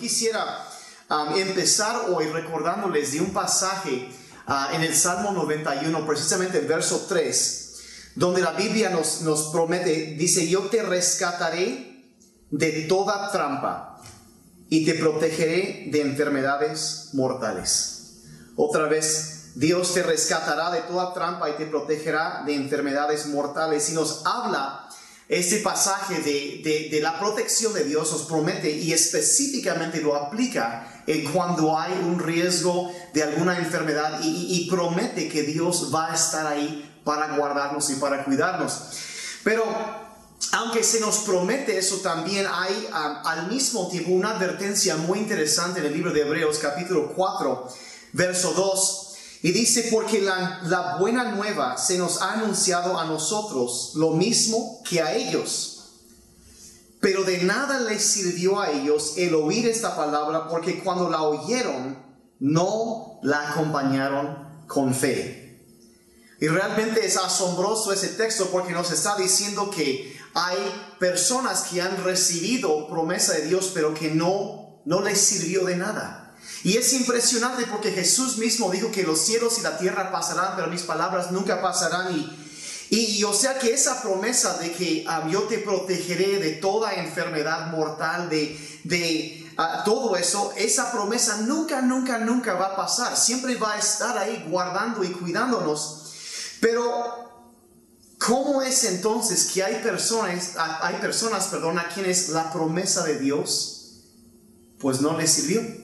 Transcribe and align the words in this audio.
quisiera 0.00 0.66
um, 1.08 1.36
empezar 1.36 2.06
hoy 2.10 2.26
recordándoles 2.26 3.12
de 3.12 3.20
un 3.20 3.32
pasaje 3.32 4.08
uh, 4.48 4.74
en 4.74 4.82
el 4.82 4.96
Salmo 4.96 5.30
91, 5.32 6.06
precisamente 6.06 6.58
el 6.58 6.66
verso 6.66 7.06
3, 7.08 7.80
donde 8.16 8.40
la 8.40 8.52
Biblia 8.52 8.90
nos, 8.90 9.20
nos 9.20 9.50
promete, 9.52 10.16
dice, 10.18 10.48
yo 10.48 10.62
te 10.62 10.82
rescataré 10.82 12.04
de 12.50 12.86
toda 12.88 13.30
trampa 13.30 14.00
y 14.68 14.84
te 14.84 14.94
protegeré 14.94 15.88
de 15.90 16.00
enfermedades 16.00 17.10
mortales. 17.12 18.22
Otra 18.56 18.84
vez, 18.86 19.52
Dios 19.54 19.94
te 19.94 20.02
rescatará 20.02 20.70
de 20.70 20.82
toda 20.82 21.12
trampa 21.12 21.50
y 21.50 21.54
te 21.54 21.66
protegerá 21.66 22.42
de 22.46 22.54
enfermedades 22.54 23.26
mortales. 23.26 23.90
Y 23.90 23.94
nos 23.94 24.22
habla 24.24 24.88
este 25.30 25.58
pasaje 25.58 26.18
de, 26.20 26.98
la 27.00 27.20
protección 27.20 27.72
de 27.72 27.84
Dios, 27.84 28.10
nos 28.10 28.22
promete 28.22 28.68
y 28.68 28.92
específicamente 28.92 30.00
lo 30.00 30.16
aplica 30.16 31.04
en 31.06 31.24
cuando 31.30 31.78
hay 31.78 31.92
un 31.92 32.18
riesgo 32.18 32.92
de 33.14 33.22
alguna 33.22 33.56
enfermedad 33.56 34.18
y, 34.24 34.68
promete 34.68 35.28
que 35.28 35.44
Dios 35.44 35.94
va 35.94 36.10
a 36.10 36.16
estar 36.16 36.48
ahí 36.48 37.00
para 37.04 37.36
guardarnos 37.36 37.88
y 37.90 37.94
para 37.94 38.24
cuidarnos. 38.24 38.82
Pero 39.44 39.64
aunque 40.50 40.82
se 40.82 40.98
nos 40.98 41.18
promete 41.18 41.78
eso, 41.78 41.98
también 41.98 42.46
hay 42.52 42.88
al 42.92 43.46
mismo 43.46 43.86
tiempo 43.88 44.10
una 44.10 44.30
advertencia 44.30 44.96
muy 44.96 45.20
interesante 45.20 45.78
en 45.78 45.86
el 45.86 45.92
libro 45.92 46.12
de 46.12 46.22
Hebreos 46.22 46.58
capítulo 46.58 47.12
4, 47.14 47.68
verso 48.14 48.52
2. 48.52 49.09
Y 49.42 49.52
dice, 49.52 49.88
porque 49.90 50.20
la, 50.20 50.60
la 50.64 50.96
buena 50.98 51.32
nueva 51.32 51.78
se 51.78 51.96
nos 51.96 52.20
ha 52.20 52.32
anunciado 52.32 52.98
a 52.98 53.06
nosotros 53.06 53.92
lo 53.94 54.10
mismo 54.10 54.82
que 54.88 55.00
a 55.00 55.14
ellos. 55.14 55.80
Pero 57.00 57.24
de 57.24 57.42
nada 57.44 57.80
les 57.80 58.04
sirvió 58.04 58.60
a 58.60 58.70
ellos 58.70 59.14
el 59.16 59.34
oír 59.34 59.66
esta 59.66 59.96
palabra 59.96 60.48
porque 60.48 60.80
cuando 60.80 61.08
la 61.08 61.22
oyeron 61.22 61.98
no 62.38 63.18
la 63.22 63.50
acompañaron 63.50 64.64
con 64.66 64.94
fe. 64.94 65.58
Y 66.40 66.48
realmente 66.48 67.04
es 67.04 67.16
asombroso 67.16 67.92
ese 67.92 68.08
texto 68.08 68.50
porque 68.50 68.72
nos 68.72 68.90
está 68.90 69.16
diciendo 69.16 69.70
que 69.70 70.18
hay 70.34 70.58
personas 70.98 71.62
que 71.62 71.82
han 71.82 72.02
recibido 72.04 72.88
promesa 72.88 73.34
de 73.34 73.46
Dios, 73.46 73.72
pero 73.74 73.94
que 73.94 74.10
no, 74.10 74.80
no 74.84 75.02
les 75.02 75.20
sirvió 75.20 75.64
de 75.64 75.76
nada. 75.76 76.19
Y 76.62 76.76
es 76.76 76.92
impresionante 76.92 77.66
porque 77.66 77.90
Jesús 77.92 78.36
mismo 78.36 78.70
dijo 78.70 78.90
que 78.90 79.02
los 79.02 79.20
cielos 79.20 79.58
y 79.58 79.62
la 79.62 79.78
tierra 79.78 80.12
pasarán, 80.12 80.54
pero 80.56 80.68
mis 80.68 80.82
palabras 80.82 81.30
nunca 81.30 81.62
pasarán. 81.62 82.14
Y, 82.14 82.36
y, 82.90 83.24
o 83.24 83.32
sea 83.32 83.58
que 83.58 83.72
esa 83.72 84.02
promesa 84.02 84.58
de 84.58 84.72
que 84.72 85.04
ah, 85.08 85.26
yo 85.30 85.42
te 85.44 85.58
protegeré 85.58 86.38
de 86.38 86.52
toda 86.52 86.94
enfermedad 86.94 87.68
mortal, 87.68 88.28
de, 88.28 88.58
de 88.84 89.50
ah, 89.56 89.82
todo 89.84 90.16
eso, 90.16 90.52
esa 90.56 90.92
promesa 90.92 91.38
nunca, 91.38 91.80
nunca, 91.80 92.18
nunca 92.18 92.54
va 92.54 92.66
a 92.66 92.76
pasar. 92.76 93.16
Siempre 93.16 93.56
va 93.56 93.74
a 93.74 93.78
estar 93.78 94.18
ahí 94.18 94.44
guardando 94.48 95.02
y 95.02 95.12
cuidándonos. 95.12 96.12
Pero 96.60 97.30
¿Cómo 98.20 98.60
es 98.60 98.84
entonces 98.84 99.46
que 99.46 99.64
hay 99.64 99.82
personas, 99.82 100.52
hay 100.58 100.96
personas, 100.96 101.46
perdón, 101.46 101.78
a 101.78 101.88
quienes 101.88 102.28
la 102.28 102.52
promesa 102.52 103.02
de 103.02 103.18
Dios 103.18 104.02
pues 104.78 105.00
no 105.00 105.16
les 105.16 105.30
sirvió? 105.30 105.79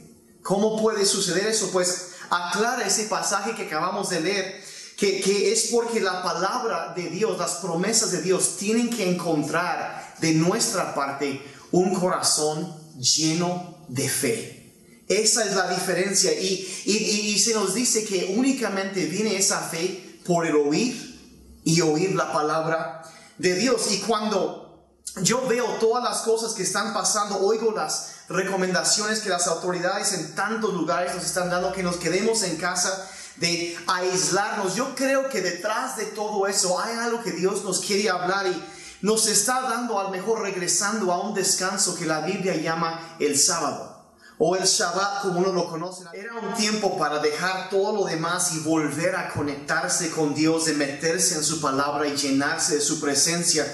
¿Cómo 0.47 0.81
puede 0.81 1.05
suceder 1.05 1.49
eso? 1.49 1.71
Pues 1.73 2.11
aclara 2.31 2.87
ese 2.87 3.07
pasaje 3.07 3.57
que 3.57 3.65
acabamos 3.65 4.11
de 4.11 4.21
leer, 4.21 4.65
que, 4.97 5.21
que 5.21 5.53
es 5.53 5.71
porque 5.73 6.01
la 6.01 6.23
palabra 6.23 6.93
de 6.95 7.11
Dios, 7.11 7.37
las 7.37 7.57
promesas 7.57 8.13
de 8.13 8.23
Dios 8.23 8.57
tienen 8.57 8.89
que 8.89 9.11
encontrar 9.11 10.15
de 10.21 10.35
nuestra 10.35 10.95
parte 10.95 11.43
un 11.73 11.93
corazón 11.95 12.73
lleno 12.97 13.85
de 13.89 14.09
fe. 14.09 14.73
Esa 15.09 15.45
es 15.45 15.57
la 15.57 15.69
diferencia 15.69 16.33
y, 16.33 16.83
y, 16.85 16.93
y 16.93 17.39
se 17.41 17.53
nos 17.53 17.75
dice 17.75 18.05
que 18.05 18.33
únicamente 18.39 19.05
viene 19.07 19.37
esa 19.37 19.61
fe 19.63 20.21
por 20.25 20.47
el 20.47 20.55
oír 20.55 21.61
y 21.65 21.81
oír 21.81 22.15
la 22.15 22.33
palabra 22.33 23.03
de 23.37 23.57
Dios. 23.57 23.91
Y 23.91 23.99
cuando 23.99 24.87
yo 25.23 25.45
veo 25.49 25.67
todas 25.81 26.05
las 26.05 26.19
cosas 26.19 26.55
que 26.55 26.63
están 26.63 26.95
pasando, 26.95 27.41
oigo 27.41 27.73
las 27.73 28.16
recomendaciones 28.29 29.21
que 29.21 29.29
las 29.29 29.47
autoridades 29.47 30.13
en 30.13 30.35
tantos 30.35 30.75
lugares 30.75 31.15
nos 31.15 31.25
están 31.25 31.51
dando, 31.51 31.73
que 31.73 31.83
nos 31.83 31.97
quedemos 31.97 32.43
en 32.43 32.57
casa, 32.57 33.09
de 33.37 33.79
aislarnos. 33.87 34.75
Yo 34.75 34.95
creo 34.95 35.29
que 35.29 35.41
detrás 35.41 35.97
de 35.97 36.07
todo 36.07 36.47
eso 36.47 36.81
hay 36.81 36.97
algo 36.97 37.23
que 37.23 37.33
Dios 37.33 37.65
nos 37.65 37.81
quiere 37.81 38.09
hablar 38.11 38.47
y 38.47 38.65
nos 39.03 39.27
está 39.27 39.61
dando 39.63 40.01
al 40.01 40.11
mejor 40.11 40.41
regresando 40.41 41.13
a 41.13 41.21
un 41.21 41.35
descanso 41.35 41.97
que 41.97 42.07
la 42.07 42.21
Biblia 42.21 42.57
llama 42.57 43.17
el 43.21 43.39
sábado 43.39 43.97
o 44.39 44.57
el 44.57 44.65
Shabbat 44.65 45.23
como 45.23 45.41
uno 45.41 45.53
lo 45.53 45.69
conoce. 45.69 46.05
Era 46.13 46.35
un 46.35 46.55
tiempo 46.55 46.99
para 46.99 47.21
dejar 47.21 47.71
todo 47.71 47.95
lo 47.95 48.05
demás 48.05 48.53
y 48.55 48.61
volver 48.61 49.17
a 49.17 49.31
conectarse 49.31 50.11
con 50.11 50.35
Dios, 50.35 50.67
de 50.67 50.75
meterse 50.75 51.37
en 51.37 51.45
su 51.45 51.61
palabra 51.61 52.07
y 52.07 52.17
llenarse 52.17 52.77
de 52.77 52.81
su 52.81 53.01
presencia. 53.01 53.73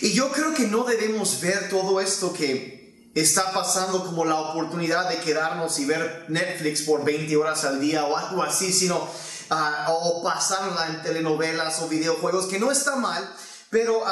Y 0.00 0.12
yo 0.12 0.32
creo 0.32 0.54
que 0.54 0.66
no 0.66 0.84
debemos 0.84 1.40
ver 1.40 1.68
todo 1.68 2.00
esto 2.00 2.32
que 2.32 2.79
está 3.14 3.52
pasando 3.52 4.04
como 4.04 4.24
la 4.24 4.36
oportunidad 4.36 5.08
de 5.08 5.18
quedarnos 5.18 5.78
y 5.78 5.86
ver 5.86 6.26
Netflix 6.28 6.82
por 6.82 7.04
20 7.04 7.36
horas 7.36 7.64
al 7.64 7.80
día 7.80 8.04
o 8.04 8.16
algo 8.16 8.42
así, 8.42 8.72
sino 8.72 9.08
ah, 9.50 9.86
o 9.88 10.22
pasarla 10.22 10.86
en 10.88 11.02
telenovelas 11.02 11.80
o 11.82 11.88
videojuegos, 11.88 12.46
que 12.46 12.58
no 12.58 12.70
está 12.70 12.96
mal, 12.96 13.28
pero 13.68 14.02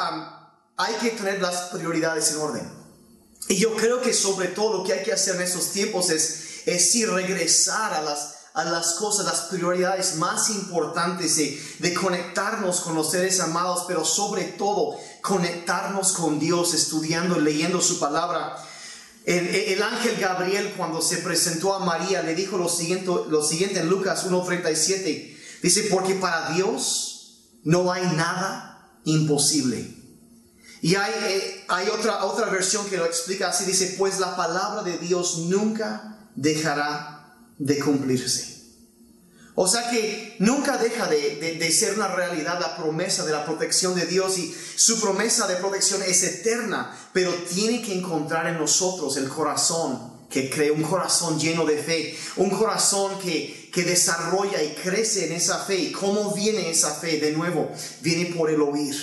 hay 0.77 0.93
que 0.95 1.11
tener 1.11 1.41
las 1.41 1.69
prioridades 1.71 2.31
en 2.31 2.37
orden. 2.39 2.79
Y 3.47 3.57
yo 3.57 3.75
creo 3.75 4.01
que 4.01 4.13
sobre 4.13 4.49
todo 4.49 4.77
lo 4.77 4.83
que 4.83 4.93
hay 4.93 5.03
que 5.03 5.13
hacer 5.13 5.35
en 5.35 5.41
estos 5.41 5.71
tiempos 5.71 6.09
es, 6.09 6.67
es 6.67 6.91
sí 6.91 7.05
regresar 7.05 7.93
a 7.93 8.01
las, 8.01 8.35
a 8.53 8.63
las 8.63 8.93
cosas, 8.93 9.25
las 9.25 9.41
prioridades 9.41 10.17
más 10.17 10.49
importantes 10.49 11.35
de, 11.37 11.61
de, 11.79 11.93
conectarnos 11.93 12.81
con 12.81 12.93
los 12.95 13.09
seres 13.09 13.39
amados, 13.39 13.85
pero 13.87 14.05
sobre 14.05 14.43
todo 14.43 14.97
conectarnos 15.21 16.13
con 16.13 16.37
Dios, 16.37 16.73
estudiando, 16.73 17.39
leyendo 17.39 17.81
su 17.81 17.99
palabra. 17.99 18.55
El, 19.29 19.47
el 19.47 19.83
ángel 19.83 20.15
Gabriel 20.19 20.73
cuando 20.75 21.03
se 21.03 21.17
presentó 21.17 21.75
a 21.75 21.85
María 21.85 22.23
le 22.23 22.33
dijo 22.33 22.57
lo 22.57 22.67
siguiente, 22.67 23.11
lo 23.29 23.43
siguiente 23.43 23.81
en 23.81 23.87
Lucas 23.87 24.27
1.37. 24.27 25.37
Dice, 25.61 25.83
porque 25.83 26.15
para 26.15 26.49
Dios 26.49 27.43
no 27.63 27.91
hay 27.91 28.01
nada 28.15 28.91
imposible. 29.05 29.87
Y 30.81 30.95
hay, 30.95 31.11
eh, 31.27 31.65
hay 31.67 31.89
otra, 31.89 32.25
otra 32.25 32.47
versión 32.47 32.89
que 32.89 32.97
lo 32.97 33.05
explica 33.05 33.49
así, 33.49 33.65
dice, 33.65 33.93
pues 33.99 34.17
la 34.19 34.35
palabra 34.35 34.81
de 34.81 34.97
Dios 34.97 35.37
nunca 35.37 36.17
dejará 36.33 37.37
de 37.59 37.77
cumplirse. 37.77 38.58
O 39.61 39.67
sea 39.67 39.89
que 39.89 40.37
nunca 40.39 40.77
deja 40.77 41.07
de, 41.07 41.57
de, 41.59 41.71
ser 41.71 41.95
una 41.95 42.07
realidad 42.07 42.61
la 42.61 42.77
promesa 42.77 43.25
de 43.25 43.33
la 43.33 43.43
protección 43.43 43.93
de 43.93 44.05
Dios 44.05 44.37
y 44.37 44.55
su 44.75 45.01
promesa 45.01 45.47
de 45.47 45.57
protección 45.57 46.01
es 46.01 46.23
eterna, 46.23 46.97
pero 47.11 47.33
tiene 47.33 47.81
que 47.81 47.93
encontrar 47.93 48.47
en 48.47 48.57
nosotros 48.57 49.17
el 49.17 49.27
corazón 49.27 50.13
que 50.29 50.49
cree, 50.49 50.71
un 50.71 50.83
corazón 50.83 51.37
lleno 51.37 51.65
de 51.65 51.75
fe, 51.77 52.17
un 52.37 52.49
corazón 52.51 53.19
que, 53.19 53.69
que 53.73 53.83
desarrolla 53.83 54.63
y 54.63 54.75
crece 54.75 55.25
en 55.25 55.33
esa 55.33 55.57
fe. 55.65 55.75
¿Y 55.75 55.91
cómo 55.91 56.33
viene 56.33 56.69
esa 56.69 56.95
fe? 56.95 57.19
De 57.19 57.33
nuevo, 57.33 57.69
viene 57.99 58.33
por 58.33 58.49
el 58.49 58.61
oír 58.61 58.95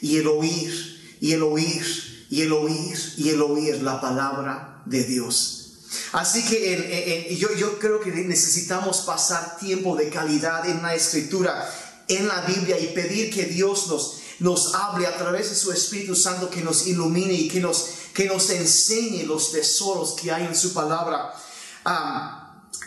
y 0.00 0.18
el 0.18 0.28
oír 0.28 1.16
y 1.20 1.32
el 1.32 1.42
oír 1.42 2.26
y 2.30 2.42
el 2.42 2.52
oír 2.52 2.96
y 3.16 3.30
el 3.30 3.42
oír 3.42 3.82
la 3.82 4.00
palabra 4.00 4.84
de 4.86 5.02
Dios. 5.02 5.65
Así 6.12 6.44
que 6.44 7.36
yo, 7.38 7.52
yo 7.54 7.78
creo 7.78 8.00
que 8.00 8.10
necesitamos 8.10 9.02
pasar 9.02 9.56
tiempo 9.58 9.96
de 9.96 10.08
calidad 10.08 10.68
en 10.68 10.82
la 10.82 10.94
escritura, 10.94 11.68
en 12.08 12.28
la 12.28 12.42
Biblia 12.42 12.78
y 12.78 12.88
pedir 12.88 13.32
que 13.32 13.44
Dios 13.44 13.88
nos, 13.88 14.20
nos 14.38 14.74
hable 14.74 15.06
a 15.06 15.16
través 15.16 15.50
de 15.50 15.56
su 15.56 15.72
Espíritu 15.72 16.14
Santo, 16.14 16.50
que 16.50 16.62
nos 16.62 16.86
ilumine 16.86 17.32
y 17.32 17.48
que 17.48 17.60
nos, 17.60 17.90
que 18.12 18.26
nos 18.26 18.50
enseñe 18.50 19.24
los 19.24 19.52
tesoros 19.52 20.12
que 20.12 20.32
hay 20.32 20.46
en 20.46 20.54
su 20.54 20.72
palabra. 20.72 21.34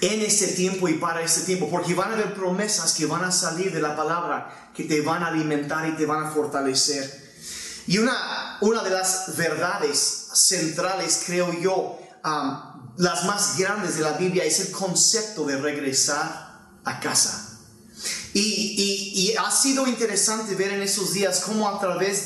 en 0.01 0.22
este 0.22 0.48
tiempo 0.48 0.88
y 0.88 0.94
para 0.94 1.22
este 1.22 1.42
tiempo, 1.42 1.69
porque 1.69 1.94
van 1.94 2.12
a 2.12 2.13
haber 2.13 2.33
promesas 2.33 2.94
que 2.94 3.06
van 3.06 3.24
a 3.24 3.31
salir 3.31 3.74
de 3.74 3.81
la 3.81 3.98
palabra 3.98 4.72
que 4.74 4.86
te 4.86 5.01
van 5.01 5.24
a 5.24 5.28
alimentar 5.28 5.88
y 5.89 5.98
te 5.98 6.06
van 6.06 6.25
a 6.25 6.31
fortalecer. 6.31 7.30
Y 7.86 7.98
una, 7.98 8.57
una 8.62 8.83
de 8.83 8.92
las 8.92 9.36
verdades 9.36 10.30
centrales, 10.33 11.24
creo 11.25 11.51
yo, 11.60 12.00
las 13.00 13.24
más 13.24 13.57
grandes 13.57 13.96
de 13.96 14.01
la 14.01 14.12
Biblia 14.12 14.44
es 14.44 14.60
el 14.60 14.72
concepto 14.72 15.46
de 15.46 15.56
regresar 15.56 16.60
a 16.84 17.00
casa. 17.00 17.57
Y, 18.34 19.34
ha 19.40 19.50
sido 19.51 19.88
interesante 19.88 20.54
ver 20.56 20.74
en 20.74 20.81
esos 20.81 21.13
días 21.13 21.42
cómo 21.46 21.69
a 21.69 21.80
través 21.80 22.25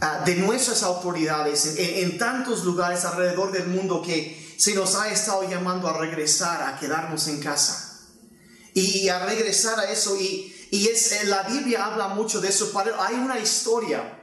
ah, 0.00 0.22
de 0.26 0.34
nuestras 0.36 0.82
autoridades 0.82 1.74
en, 1.78 2.18
tantos 2.18 2.64
lugares 2.64 3.06
alrededor 3.06 3.50
del 3.50 3.66
mundo 3.68 4.02
que 4.02 4.54
se 4.58 4.74
nos 4.74 4.94
ha 4.94 5.08
estado 5.08 5.48
llamando 5.48 5.88
a 5.88 5.96
regresar, 5.96 6.62
a 6.62 6.78
quedarnos 6.78 7.26
en 7.28 7.40
casa. 7.40 8.04
Y, 8.74 9.08
a 9.08 9.24
regresar 9.24 9.80
a 9.80 9.90
eso. 9.90 10.16
Y, 10.20 10.52
es, 10.70 11.24
la 11.28 11.44
Biblia 11.44 11.86
habla 11.86 12.08
mucho 12.08 12.42
de 12.42 12.48
eso. 12.50 12.70
Hay 12.98 13.14
una 13.14 13.38
historia 13.38 14.18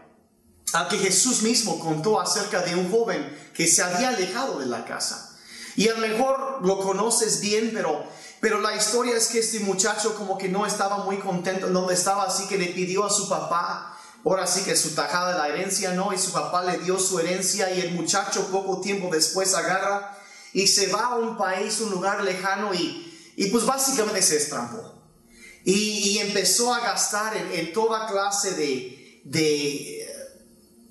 que 0.92 0.98
Jesús 1.00 1.42
mismo 1.42 1.80
contó 1.80 2.22
acerca 2.22 2.62
de 2.62 2.76
un 2.76 2.92
joven 2.92 3.52
que 3.56 3.66
se 3.66 3.82
había 3.82 4.10
alejado 4.10 4.60
de 4.60 4.68
la 4.68 4.86
casa. 4.86 5.32
Y 5.76 5.90
a 5.90 5.94
lo 5.94 6.08
mejor 6.08 6.66
lo 6.66 6.80
conoces 6.80 7.42
bien, 7.42 7.72
pero, 7.74 8.06
pero 8.40 8.62
la 8.62 8.76
historia 8.76 9.18
es 9.18 9.28
que 9.28 9.40
este 9.40 9.60
muchacho 9.60 10.16
como 10.16 10.38
que 10.38 10.48
no 10.48 10.66
estaba 10.66 11.00
muy 11.00 11.18
contento 11.18 11.68
en 11.68 11.74
donde 11.74 11.94
estaba, 11.94 12.24
así 12.24 12.48
que 12.48 12.58
le 12.58 12.68
pidió 12.68 13.06
a 13.06 13.10
su 13.10 13.28
papá, 13.28 13.98
ahora 14.24 14.48
sí 14.48 14.64
que 14.64 14.76
su 14.76 14.96
tajada 14.96 15.34
de 15.34 15.38
la 15.38 15.48
herencia, 15.50 15.94
¿no? 15.94 16.14
Y 16.14 16.18
su 16.18 16.32
papá 16.32 16.64
le 16.64 16.78
dio 16.80 16.98
su 17.00 17.20
herencia 17.20 17.72
y 17.72 17.82
el 17.82 17.92
muchacho 17.92 18.48
poco 18.52 18.82
tiempo 18.82 19.10
después 19.12 19.54
agarra 19.54 20.18
y 20.54 20.68
se 20.68 20.88
va 20.88 21.08
a 21.08 21.16
un 21.16 21.38
país, 21.38 21.82
un 21.82 21.92
lugar 21.92 22.24
lejano 22.24 22.74
y, 22.74 23.34
y 23.36 23.48
pues 23.48 23.66
básicamente 23.66 24.22
se 24.22 24.38
estrampó. 24.38 24.96
Y, 25.66 26.20
empezó 26.20 26.74
a 26.74 26.80
gastar 26.80 27.36
en, 27.36 27.74
toda 27.74 28.08
clase 28.08 28.52
de, 28.52 29.22
de, 29.26 30.05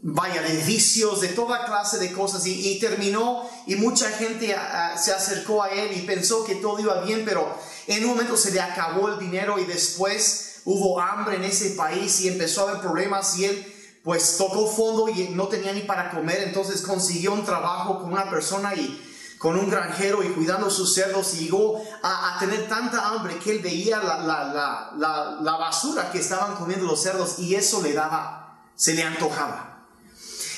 vaya, 0.06 0.42
de 0.42 0.58
vicios, 0.64 1.22
de 1.22 1.28
toda 1.28 1.64
clase 1.64 1.98
de 1.98 2.12
cosas. 2.12 2.46
Y, 2.46 2.78
terminó 2.78 3.48
y 3.66 3.76
mucha 3.76 4.10
gente 4.10 4.54
se 4.96 5.12
acercó 5.12 5.62
a 5.62 5.70
él 5.70 5.96
y 5.96 6.02
pensó 6.02 6.44
que 6.44 6.56
todo 6.56 6.78
iba 6.78 7.00
bien, 7.00 7.24
pero 7.24 7.56
en 7.86 8.04
un 8.04 8.10
momento 8.10 8.36
se 8.36 8.52
le 8.52 8.60
acabó 8.60 9.08
el 9.08 9.18
dinero 9.18 9.58
y 9.58 9.64
después 9.64 10.60
hubo 10.66 11.00
hambre 11.00 11.36
en 11.36 11.44
ese 11.44 11.70
país 11.70 12.20
y 12.20 12.28
empezó 12.28 12.60
a 12.60 12.70
haber 12.70 12.82
problemas 12.82 13.38
y 13.38 13.46
él 13.46 13.74
pues 14.02 14.36
tocó 14.36 14.66
fondo 14.66 15.08
y 15.08 15.30
no 15.30 15.48
tenía 15.48 15.72
ni 15.72 15.80
para 15.80 16.10
comer, 16.10 16.42
entonces 16.42 16.82
consiguió 16.82 17.32
un 17.32 17.44
trabajo 17.44 18.00
con 18.00 18.12
una 18.12 18.28
persona 18.28 18.74
y 18.74 19.02
con 19.38 19.58
un 19.58 19.70
granjero 19.70 20.22
y 20.22 20.28
cuidando 20.28 20.68
sus 20.68 20.94
cerdos 20.94 21.32
y 21.34 21.44
llegó 21.44 21.82
a, 22.02 22.36
tener 22.38 22.68
tanta 22.68 23.08
hambre 23.08 23.38
que 23.38 23.52
él 23.52 23.60
veía 23.60 23.98
la, 24.02 25.56
basura 25.58 26.10
que 26.12 26.18
estaban 26.18 26.56
comiendo 26.56 26.84
los 26.84 27.02
cerdos 27.02 27.38
y 27.38 27.54
eso 27.54 27.80
le 27.80 27.94
daba, 27.94 28.68
se 28.74 28.92
le 28.92 29.02
antojaba. 29.02 29.73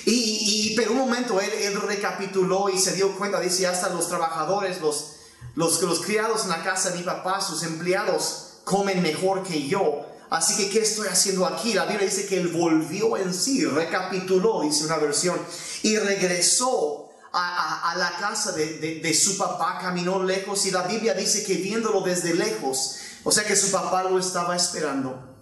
Y, 0.08 0.72
pero 0.76 0.92
un 0.92 0.98
momento 0.98 1.40
él, 1.40 1.50
él, 1.50 1.80
recapituló 1.82 2.68
y 2.68 2.78
se 2.78 2.92
dio 2.92 3.16
cuenta, 3.16 3.40
dice, 3.40 3.66
hasta 3.66 3.88
los 3.88 4.08
trabajadores, 4.08 4.80
los, 4.80 5.16
los, 5.56 5.82
los 5.82 6.00
criados 6.00 6.44
en 6.44 6.50
la 6.50 6.62
casa 6.62 6.90
de 6.90 6.98
mi 6.98 7.02
papá, 7.02 7.40
sus 7.40 7.64
empleados 7.64 8.60
comen 8.62 9.02
mejor 9.02 9.42
que 9.42 9.66
yo. 9.66 10.06
Así 10.30 10.56
que, 10.56 10.70
¿qué 10.70 10.80
estoy 10.82 11.08
haciendo 11.08 11.44
aquí? 11.44 11.74
La 11.74 11.86
Biblia 11.86 12.06
dice 12.06 12.26
que 12.26 12.38
él 12.38 12.48
volvió 12.48 13.16
en 13.16 13.34
sí, 13.34 13.64
recapituló, 13.64 14.62
dice 14.62 14.84
una 14.84 14.98
versión, 14.98 15.40
y 15.82 15.96
regresó 15.96 17.08
a, 17.32 17.94
la 17.98 18.16
casa 18.18 18.52
de, 18.52 19.14
su 19.14 19.36
papá, 19.36 19.78
caminó 19.80 20.22
lejos 20.22 20.66
y 20.66 20.70
la 20.70 20.82
Biblia 20.82 21.14
dice 21.14 21.44
que 21.44 21.54
viéndolo 21.54 22.00
desde 22.00 22.32
lejos, 22.32 22.96
o 23.24 23.32
sea 23.32 23.44
que 23.44 23.56
su 23.56 23.72
papá 23.72 24.04
lo 24.04 24.18
estaba 24.18 24.54
esperando, 24.54 25.36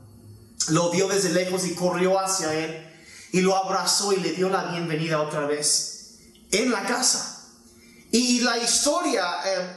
lo 0.69 0.91
vio 0.91 1.07
desde 1.07 1.31
lejos 1.31 1.67
y 1.67 1.75
corrió 1.75 2.19
hacia 2.19 2.53
él 2.55 2.94
y 3.35 3.41
lo 3.41 3.57
abrazó 3.57 4.13
y 4.13 4.19
le 4.19 4.31
dio 4.31 4.49
la 4.49 4.63
bienvenida 4.67 5.21
otra 5.21 5.45
vez 5.45 6.19
en 6.53 6.71
la 6.71 6.85
casa. 6.85 7.51
Y 8.13 8.39
la 8.43 8.59
historia, 8.59 9.25
eh, 9.45 9.77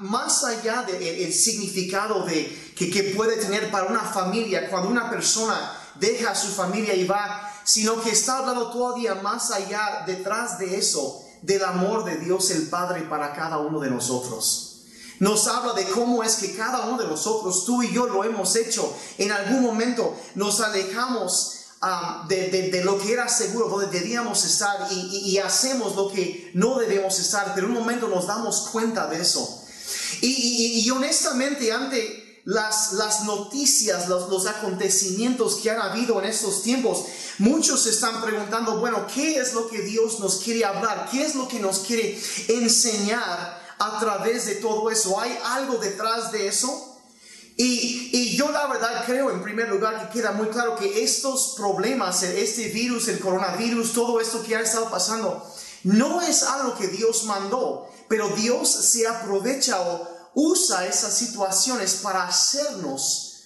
más 0.00 0.44
allá 0.44 0.82
del 0.82 1.32
significado 1.32 2.26
de, 2.26 2.74
que, 2.76 2.90
que 2.90 3.04
puede 3.16 3.38
tener 3.38 3.70
para 3.70 3.86
una 3.86 4.02
familia, 4.02 4.68
cuando 4.68 4.90
una 4.90 5.08
persona 5.08 5.72
deja 5.94 6.32
a 6.32 6.34
su 6.34 6.48
familia 6.48 6.92
y 6.92 7.06
va, 7.06 7.50
sino 7.64 7.98
que 8.02 8.10
está 8.10 8.40
hablando 8.40 8.70
todavía 8.70 9.14
más 9.14 9.52
allá 9.52 10.04
detrás 10.06 10.58
de 10.58 10.76
eso 10.76 11.24
del 11.40 11.64
amor 11.64 12.04
de 12.04 12.18
Dios 12.18 12.50
el 12.50 12.68
Padre 12.68 13.04
para 13.04 13.32
cada 13.32 13.56
uno 13.56 13.80
de 13.80 13.88
nosotros. 13.88 14.82
Nos 15.18 15.46
habla 15.46 15.72
de 15.72 15.86
cómo 15.86 16.22
es 16.22 16.36
que 16.36 16.54
cada 16.54 16.84
uno 16.84 16.98
de 16.98 17.08
nosotros, 17.08 17.64
tú 17.64 17.82
y 17.82 17.90
yo 17.90 18.06
lo 18.06 18.22
hemos 18.24 18.54
hecho. 18.54 18.94
En 19.16 19.32
algún 19.32 19.62
momento 19.62 20.14
nos 20.34 20.60
alejamos 20.60 21.57
um, 21.82 22.28
de, 22.28 22.82
lo 22.84 22.98
que 22.98 23.12
era 23.12 23.28
seguro, 23.28 23.68
donde 23.68 23.98
debíamos 23.98 24.44
estar 24.44 24.88
y, 24.92 25.38
hacemos 25.38 25.96
lo 25.96 26.08
que 26.08 26.50
no 26.54 26.78
debemos 26.78 27.18
estar, 27.18 27.54
pero 27.54 27.66
un 27.66 27.74
momento 27.74 28.08
nos 28.08 28.26
damos 28.26 28.68
cuenta 28.72 29.06
de 29.06 29.20
eso. 29.20 29.64
Y, 30.20 30.88
honestamente, 30.90 31.72
ante 31.72 32.40
las, 32.44 32.92
las 32.94 33.24
noticias, 33.24 34.08
los, 34.08 34.28
los 34.28 34.46
acontecimientos 34.46 35.56
que 35.56 35.70
han 35.70 35.80
habido 35.80 36.18
en 36.20 36.26
estos 36.26 36.62
tiempos, 36.62 37.04
Muchos 37.38 37.84
se 37.84 37.90
están 37.90 38.20
preguntando, 38.20 38.80
bueno, 38.80 39.06
¿qué 39.14 39.38
es 39.38 39.54
lo 39.54 39.68
que 39.68 39.82
Dios 39.82 40.18
nos 40.18 40.38
quiere 40.38 40.64
hablar? 40.64 41.08
¿Qué 41.08 41.24
es 41.24 41.36
lo 41.36 41.46
que 41.46 41.60
nos 41.60 41.78
quiere 41.78 42.20
enseñar 42.48 43.62
a 43.78 44.00
través 44.00 44.46
de 44.46 44.56
todo 44.56 44.90
eso? 44.90 45.20
¿Hay 45.20 45.38
algo 45.44 45.76
detrás 45.76 46.32
de 46.32 46.48
eso? 46.48 46.87
Y, 47.60 48.36
yo 48.36 48.52
la 48.52 48.68
verdad 48.68 49.02
creo 49.04 49.32
en 49.32 49.42
primer 49.42 49.68
lugar 49.68 50.08
que 50.08 50.20
queda 50.20 50.30
muy 50.30 50.46
claro 50.46 50.76
que 50.76 51.02
estos 51.02 51.54
problemas, 51.56 52.22
este 52.22 52.68
virus, 52.68 53.08
el 53.08 53.18
coronavirus, 53.18 53.92
todo 53.92 54.20
esto 54.20 54.44
que 54.44 54.54
ha 54.54 54.60
estado 54.60 54.88
pasando, 54.88 55.44
no 55.82 56.22
es 56.22 56.44
algo 56.44 56.76
que 56.76 56.86
Dios 56.86 57.24
mandó, 57.24 57.90
pero 58.08 58.28
Dios 58.28 58.70
se 58.70 59.08
aprovecha 59.08 59.80
o 59.80 60.08
usa 60.34 60.86
esas 60.86 61.12
situaciones 61.14 61.96
para 61.96 62.28
hacernos 62.28 63.42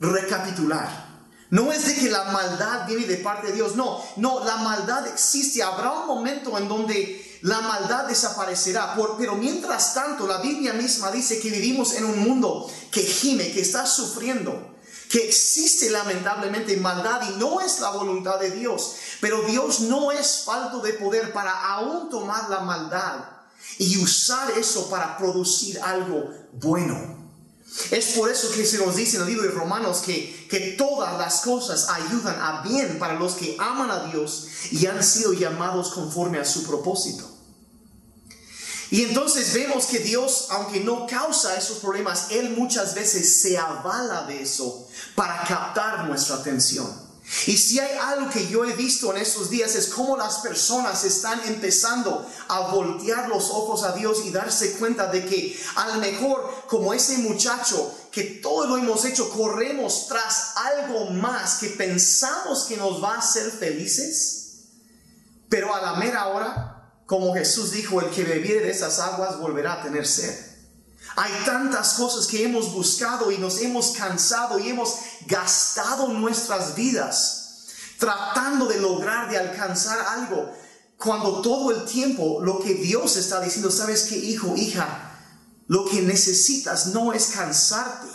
recapitular. 0.00 1.14
No 1.50 1.70
es 1.70 1.86
de 1.86 1.94
que 1.94 2.10
la 2.10 2.24
maldad 2.24 2.88
viene 2.88 3.06
de 3.06 3.18
parte 3.18 3.48
de 3.48 3.52
Dios, 3.52 3.76
no, 3.76 4.02
no, 4.16 4.44
la 4.44 4.56
maldad 4.56 5.06
existe. 5.06 5.62
Habrá 5.62 5.92
un 5.92 6.08
momento 6.08 6.58
en 6.58 6.66
donde 6.66 7.33
la 7.44 7.60
maldad 7.60 8.06
desaparecerá, 8.06 8.96
pero 9.18 9.34
mientras 9.34 9.92
tanto 9.92 10.26
la 10.26 10.38
Biblia 10.38 10.72
misma 10.72 11.10
dice 11.10 11.40
que 11.40 11.50
vivimos 11.50 11.92
en 11.92 12.06
un 12.06 12.18
mundo 12.20 12.70
que 12.90 13.02
gime, 13.02 13.52
que 13.52 13.60
está 13.60 13.86
sufriendo, 13.86 14.74
que 15.10 15.28
existe 15.28 15.90
lamentablemente 15.90 16.74
maldad 16.78 17.20
y 17.28 17.36
no 17.36 17.60
es 17.60 17.80
la 17.80 17.90
voluntad 17.90 18.40
de 18.40 18.50
Dios, 18.50 18.94
pero 19.20 19.42
Dios 19.42 19.80
no 19.80 20.10
es 20.10 20.44
falto 20.46 20.80
de 20.80 20.94
poder 20.94 21.34
para 21.34 21.52
aún 21.74 22.08
tomar 22.08 22.48
la 22.48 22.60
maldad 22.60 23.26
y 23.76 23.98
usar 23.98 24.50
eso 24.52 24.88
para 24.88 25.18
producir 25.18 25.78
algo 25.82 26.30
bueno. 26.54 27.28
Es 27.90 28.14
por 28.16 28.30
eso 28.30 28.50
que 28.52 28.64
se 28.64 28.78
nos 28.78 28.96
dice 28.96 29.16
en 29.18 29.24
el 29.24 29.28
libro 29.28 29.42
de 29.42 29.50
Romanos 29.50 29.98
que, 29.98 30.46
que 30.48 30.76
todas 30.78 31.18
las 31.18 31.42
cosas 31.42 31.90
ayudan 31.90 32.40
a 32.40 32.62
bien 32.62 32.98
para 32.98 33.18
los 33.18 33.34
que 33.34 33.54
aman 33.60 33.90
a 33.90 34.06
Dios 34.06 34.46
y 34.70 34.86
han 34.86 35.04
sido 35.04 35.34
llamados 35.34 35.90
conforme 35.90 36.38
a 36.38 36.46
su 36.46 36.64
propósito. 36.64 37.33
Y 38.94 39.02
entonces 39.02 39.52
vemos 39.52 39.86
que 39.86 39.98
Dios, 39.98 40.46
aunque 40.50 40.78
no 40.78 41.04
causa 41.08 41.56
esos 41.56 41.78
problemas, 41.78 42.30
Él 42.30 42.50
muchas 42.50 42.94
veces 42.94 43.42
se 43.42 43.58
avala 43.58 44.22
de 44.28 44.40
eso 44.40 44.86
para 45.16 45.42
captar 45.42 46.04
nuestra 46.04 46.36
atención. 46.36 46.86
Y 47.48 47.56
si 47.56 47.80
hay 47.80 47.98
algo 47.98 48.30
que 48.30 48.46
yo 48.46 48.64
he 48.64 48.72
visto 48.74 49.12
en 49.12 49.20
estos 49.20 49.50
días 49.50 49.74
es 49.74 49.88
cómo 49.88 50.16
las 50.16 50.36
personas 50.38 51.02
están 51.02 51.40
empezando 51.44 52.24
a 52.46 52.72
voltear 52.72 53.28
los 53.28 53.50
ojos 53.50 53.82
a 53.82 53.96
Dios 53.96 54.22
y 54.26 54.30
darse 54.30 54.74
cuenta 54.74 55.08
de 55.08 55.26
que 55.26 55.60
a 55.74 55.88
lo 55.88 55.94
mejor 55.94 56.48
como 56.68 56.94
ese 56.94 57.18
muchacho 57.18 57.92
que 58.12 58.22
todo 58.22 58.68
lo 58.68 58.78
hemos 58.78 59.04
hecho, 59.06 59.28
corremos 59.30 60.06
tras 60.06 60.52
algo 60.54 61.06
más 61.06 61.56
que 61.56 61.70
pensamos 61.70 62.66
que 62.68 62.76
nos 62.76 63.02
va 63.02 63.16
a 63.16 63.18
hacer 63.18 63.50
felices, 63.50 64.68
pero 65.48 65.74
a 65.74 65.82
la 65.82 65.94
mera 65.94 66.28
hora, 66.28 66.73
como 67.06 67.34
Jesús 67.34 67.72
dijo, 67.72 68.00
el 68.00 68.10
que 68.10 68.24
bebiere 68.24 68.66
de 68.66 68.70
esas 68.70 68.98
aguas 68.98 69.38
volverá 69.38 69.74
a 69.74 69.82
tener 69.82 70.06
sed. 70.06 70.34
Hay 71.16 71.32
tantas 71.44 71.94
cosas 71.94 72.26
que 72.26 72.44
hemos 72.44 72.72
buscado 72.72 73.30
y 73.30 73.38
nos 73.38 73.60
hemos 73.60 73.92
cansado 73.92 74.58
y 74.58 74.68
hemos 74.68 74.96
gastado 75.26 76.08
nuestras 76.08 76.74
vidas 76.74 77.44
tratando 77.98 78.66
de 78.66 78.80
lograr, 78.80 79.30
de 79.30 79.38
alcanzar 79.38 79.98
algo, 80.00 80.52
cuando 80.98 81.40
todo 81.42 81.70
el 81.70 81.84
tiempo 81.84 82.40
lo 82.42 82.60
que 82.60 82.74
Dios 82.74 83.16
está 83.16 83.40
diciendo, 83.40 83.70
sabes 83.70 84.04
que 84.04 84.16
hijo, 84.16 84.54
hija, 84.56 85.20
lo 85.66 85.84
que 85.86 86.02
necesitas 86.02 86.86
no 86.88 87.12
es 87.12 87.28
cansarte 87.28 88.08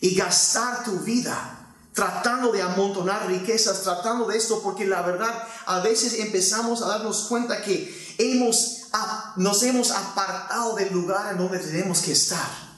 y 0.00 0.14
gastar 0.14 0.84
tu 0.84 0.98
vida 1.00 1.71
tratando 1.92 2.52
de 2.52 2.62
amontonar 2.62 3.26
riquezas, 3.26 3.82
tratando 3.82 4.26
de 4.26 4.38
esto, 4.38 4.62
porque 4.62 4.86
la 4.86 5.02
verdad 5.02 5.32
a 5.66 5.80
veces 5.80 6.14
empezamos 6.14 6.82
a 6.82 6.88
darnos 6.88 7.24
cuenta 7.24 7.62
que 7.62 8.14
hemos 8.18 8.78
nos 9.36 9.62
hemos 9.62 9.90
apartado 9.90 10.74
del 10.74 10.92
lugar 10.92 11.32
en 11.32 11.38
donde 11.38 11.58
tenemos 11.58 12.00
que 12.00 12.12
estar. 12.12 12.72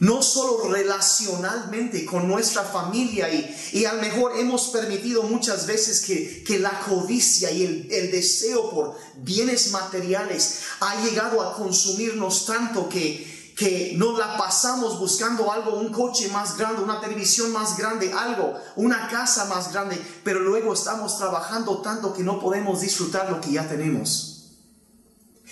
No 0.00 0.22
solo 0.22 0.70
relacionalmente 0.70 2.04
con 2.04 2.28
nuestra 2.28 2.62
familia 2.62 3.28
y, 3.34 3.56
y 3.72 3.84
a 3.84 3.94
lo 3.94 4.00
mejor 4.00 4.38
hemos 4.38 4.68
permitido 4.68 5.24
muchas 5.24 5.66
veces 5.66 6.02
que, 6.02 6.44
que 6.44 6.60
la 6.60 6.78
codicia 6.88 7.50
y 7.50 7.64
el, 7.64 7.88
el, 7.90 8.12
deseo 8.12 8.70
por 8.70 8.96
bienes 9.16 9.72
materiales 9.72 10.60
ha 10.78 11.02
llegado 11.02 11.42
a 11.42 11.56
consumirnos 11.56 12.46
tanto 12.46 12.88
que, 12.88 13.37
que 13.58 13.94
nos 13.96 14.16
la 14.16 14.36
pasamos 14.36 15.00
buscando 15.00 15.50
algo, 15.50 15.72
un 15.72 15.90
coche 15.90 16.28
más 16.28 16.56
grande, 16.56 16.80
una 16.80 17.00
televisión 17.00 17.52
más 17.52 17.76
grande, 17.76 18.12
algo, 18.12 18.54
una 18.76 19.08
casa 19.08 19.46
más 19.46 19.72
grande, 19.72 20.00
pero 20.22 20.38
luego 20.38 20.72
estamos 20.72 21.18
trabajando 21.18 21.78
tanto 21.78 22.14
que 22.14 22.22
no 22.22 22.38
podemos 22.38 22.80
disfrutar 22.80 23.28
lo 23.28 23.40
que 23.40 23.50
ya 23.50 23.66
tenemos. 23.66 24.37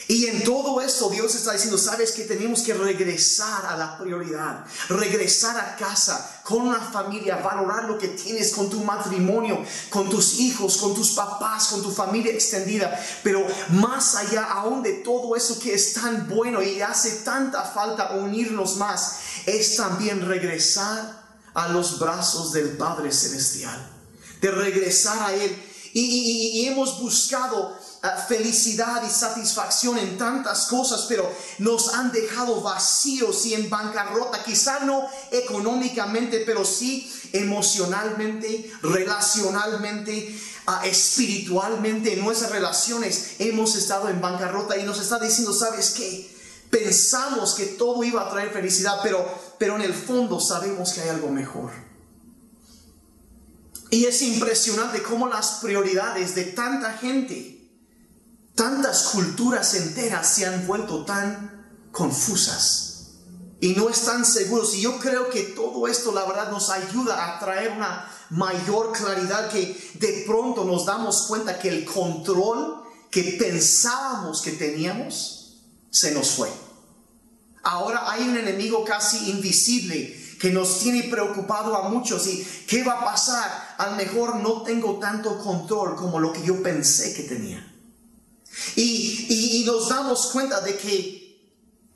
Y 0.08 0.26
en 0.26 0.44
todo 0.44 0.80
esto 0.80 1.08
Dios 1.10 1.34
está 1.34 1.52
diciendo, 1.52 1.76
sabes 1.76 2.12
que 2.12 2.24
tenemos 2.24 2.62
que 2.62 2.74
regresar 2.74 3.66
a 3.66 3.76
la 3.76 3.98
prioridad, 3.98 4.64
regresar 4.88 5.58
a 5.58 5.74
casa 5.74 6.42
con 6.44 6.68
una 6.68 6.80
familia, 6.80 7.38
valorar 7.38 7.84
lo 7.84 7.98
que 7.98 8.08
tienes 8.08 8.52
con 8.52 8.70
tu 8.70 8.84
matrimonio, 8.84 9.64
con 9.90 10.08
tus 10.08 10.38
hijos, 10.38 10.76
con 10.76 10.94
tus 10.94 11.10
papás, 11.12 11.68
con 11.68 11.82
tu 11.82 11.90
familia 11.90 12.32
extendida. 12.32 12.96
Pero 13.24 13.44
más 13.70 14.14
allá 14.14 14.44
aún 14.44 14.82
de 14.84 14.92
todo 14.92 15.34
eso 15.34 15.58
que 15.58 15.74
es 15.74 15.94
tan 15.94 16.28
bueno 16.28 16.62
y 16.62 16.80
hace 16.80 17.22
tanta 17.24 17.64
falta 17.64 18.12
unirnos 18.12 18.76
más, 18.76 19.18
es 19.44 19.74
también 19.74 20.24
regresar 20.24 21.26
a 21.54 21.68
los 21.68 21.98
brazos 21.98 22.52
del 22.52 22.76
Padre 22.76 23.10
Celestial, 23.10 23.90
de 24.40 24.50
regresar 24.52 25.18
a 25.20 25.34
Él. 25.34 25.64
Y, 25.94 26.60
y 26.60 26.66
hemos 26.66 27.00
buscado 27.00 27.74
felicidad 28.28 29.02
y 29.06 29.10
satisfacción 29.10 29.98
en 29.98 30.18
tantas 30.18 30.66
cosas, 30.66 31.06
pero 31.08 31.30
nos 31.58 31.94
han 31.94 32.12
dejado 32.12 32.60
vacíos 32.60 33.46
y 33.46 33.54
en 33.54 33.70
bancarrota, 33.70 34.42
quizá 34.44 34.80
no 34.80 35.06
económicamente, 35.30 36.42
pero 36.46 36.64
sí 36.64 37.10
emocionalmente, 37.32 38.70
relacionalmente, 38.82 40.38
ah, 40.66 40.86
espiritualmente, 40.86 42.14
en 42.14 42.20
nuestras 42.20 42.50
relaciones 42.50 43.36
hemos 43.38 43.74
estado 43.76 44.08
en 44.08 44.20
bancarrota 44.20 44.76
y 44.76 44.84
nos 44.84 45.00
está 45.00 45.18
diciendo, 45.18 45.52
¿sabes 45.52 45.90
qué? 45.90 46.34
Pensamos 46.70 47.54
que 47.54 47.66
todo 47.66 48.02
iba 48.04 48.22
a 48.22 48.30
traer 48.30 48.50
felicidad, 48.50 48.98
pero, 49.02 49.26
pero 49.58 49.76
en 49.76 49.82
el 49.82 49.94
fondo 49.94 50.40
sabemos 50.40 50.92
que 50.92 51.02
hay 51.02 51.08
algo 51.08 51.28
mejor. 51.28 51.70
Y 53.90 54.04
es 54.06 54.20
impresionante 54.22 55.02
cómo 55.02 55.28
las 55.28 55.58
prioridades 55.62 56.34
de 56.34 56.44
tanta 56.44 56.92
gente, 56.94 57.55
tantas 58.56 59.04
culturas 59.10 59.74
enteras 59.74 60.26
se 60.26 60.46
han 60.46 60.66
vuelto 60.66 61.04
tan 61.04 61.88
confusas 61.92 62.86
y 63.60 63.74
no 63.74 63.88
están 63.88 64.24
seguros. 64.24 64.74
Y 64.74 64.80
yo 64.80 64.98
creo 64.98 65.30
que 65.30 65.42
todo 65.42 65.86
esto, 65.86 66.10
la 66.12 66.24
verdad, 66.24 66.50
nos 66.50 66.70
ayuda 66.70 67.36
a 67.36 67.38
traer 67.38 67.72
una 67.72 68.10
mayor 68.30 68.92
claridad 68.92 69.50
que 69.50 69.78
de 69.94 70.24
pronto 70.26 70.64
nos 70.64 70.86
damos 70.86 71.26
cuenta 71.28 71.58
que 71.58 71.68
el 71.68 71.84
control 71.84 72.82
que 73.10 73.36
pensábamos 73.38 74.42
que 74.42 74.52
teníamos 74.52 75.62
se 75.90 76.12
nos 76.12 76.30
fue. 76.30 76.50
Ahora 77.62 78.10
hay 78.10 78.28
un 78.28 78.36
enemigo 78.36 78.84
casi 78.84 79.30
invisible 79.30 80.24
que 80.40 80.50
nos 80.50 80.80
tiene 80.80 81.04
preocupado 81.04 81.76
a 81.76 81.88
muchos 81.88 82.26
y 82.26 82.46
qué 82.66 82.84
va 82.84 83.00
a 83.00 83.04
pasar. 83.04 83.74
A 83.78 83.90
lo 83.90 83.96
mejor 83.96 84.36
no 84.36 84.62
tengo 84.62 84.98
tanto 84.98 85.38
control 85.38 85.96
como 85.96 86.20
lo 86.20 86.32
que 86.32 86.42
yo 86.42 86.62
pensé 86.62 87.14
que 87.14 87.22
tenía. 87.22 87.75
Y, 88.76 89.62
nos 89.66 89.88
damos 89.88 90.28
cuenta 90.28 90.60
de 90.60 90.76
que 90.76 91.40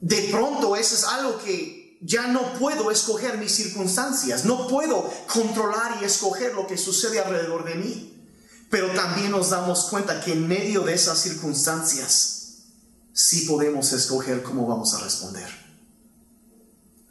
de 0.00 0.22
pronto 0.30 0.76
eso 0.76 0.94
es 0.94 1.04
algo 1.04 1.38
que 1.38 1.98
ya 2.02 2.26
no 2.26 2.54
puedo 2.54 2.90
escoger 2.90 3.38
mis 3.38 3.52
circunstancias, 3.52 4.44
no 4.44 4.66
puedo 4.66 5.08
controlar 5.32 5.98
y 6.00 6.04
escoger 6.04 6.54
lo 6.54 6.66
que 6.66 6.76
sucede 6.76 7.20
alrededor 7.20 7.64
de 7.64 7.74
mí. 7.76 8.16
Pero 8.70 8.90
también 8.92 9.30
nos 9.30 9.50
damos 9.50 9.86
cuenta 9.86 10.20
que 10.20 10.32
en 10.32 10.46
medio 10.46 10.82
de 10.82 10.94
esas 10.94 11.18
circunstancias 11.18 12.40
sí 13.12 13.42
podemos 13.42 13.92
escoger 13.92 14.42
cómo 14.42 14.66
vamos 14.66 14.94
a 14.94 15.00
responder. 15.00 15.48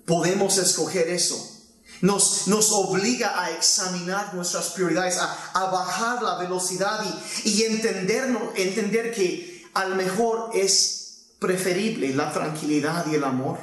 Podemos 0.06 0.58
escoger 0.58 1.10
eso. 1.10 1.59
Nos, 2.02 2.48
nos, 2.48 2.72
obliga 2.72 3.42
a 3.44 3.52
examinar 3.52 4.34
nuestras 4.34 4.70
prioridades, 4.70 5.18
a, 5.18 5.66
bajar 5.66 6.24
la 6.24 6.38
velocidad 6.38 7.06
y, 7.44 7.50
y 7.50 7.64
entender 7.64 9.14
que 9.14 9.70
a 9.74 9.86
lo 9.86 9.96
mejor 9.96 10.52
es 10.54 11.36
preferible 11.40 12.14
la 12.14 12.32
tranquilidad 12.32 13.06
y 13.08 13.16
el 13.16 13.24
amor 13.24 13.58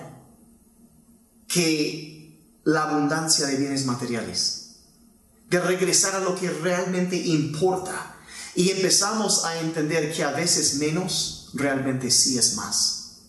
que 1.46 2.16
la 2.64 2.82
abundancia 2.84 3.46
de 3.46 3.56
bienes 3.56 3.86
materiales. 3.86 4.62
De 5.48 5.60
regresar 5.60 6.16
a 6.16 6.20
lo 6.20 6.34
que 6.34 6.50
realmente 6.50 7.16
importa. 7.16 8.16
Y 8.54 8.70
empezamos 8.70 9.44
a 9.44 9.60
entender 9.60 10.12
que 10.12 10.24
a 10.24 10.32
veces 10.32 10.76
menos 10.76 11.50
realmente 11.54 12.10
sí 12.10 12.38
es 12.38 12.54
más. 12.54 13.20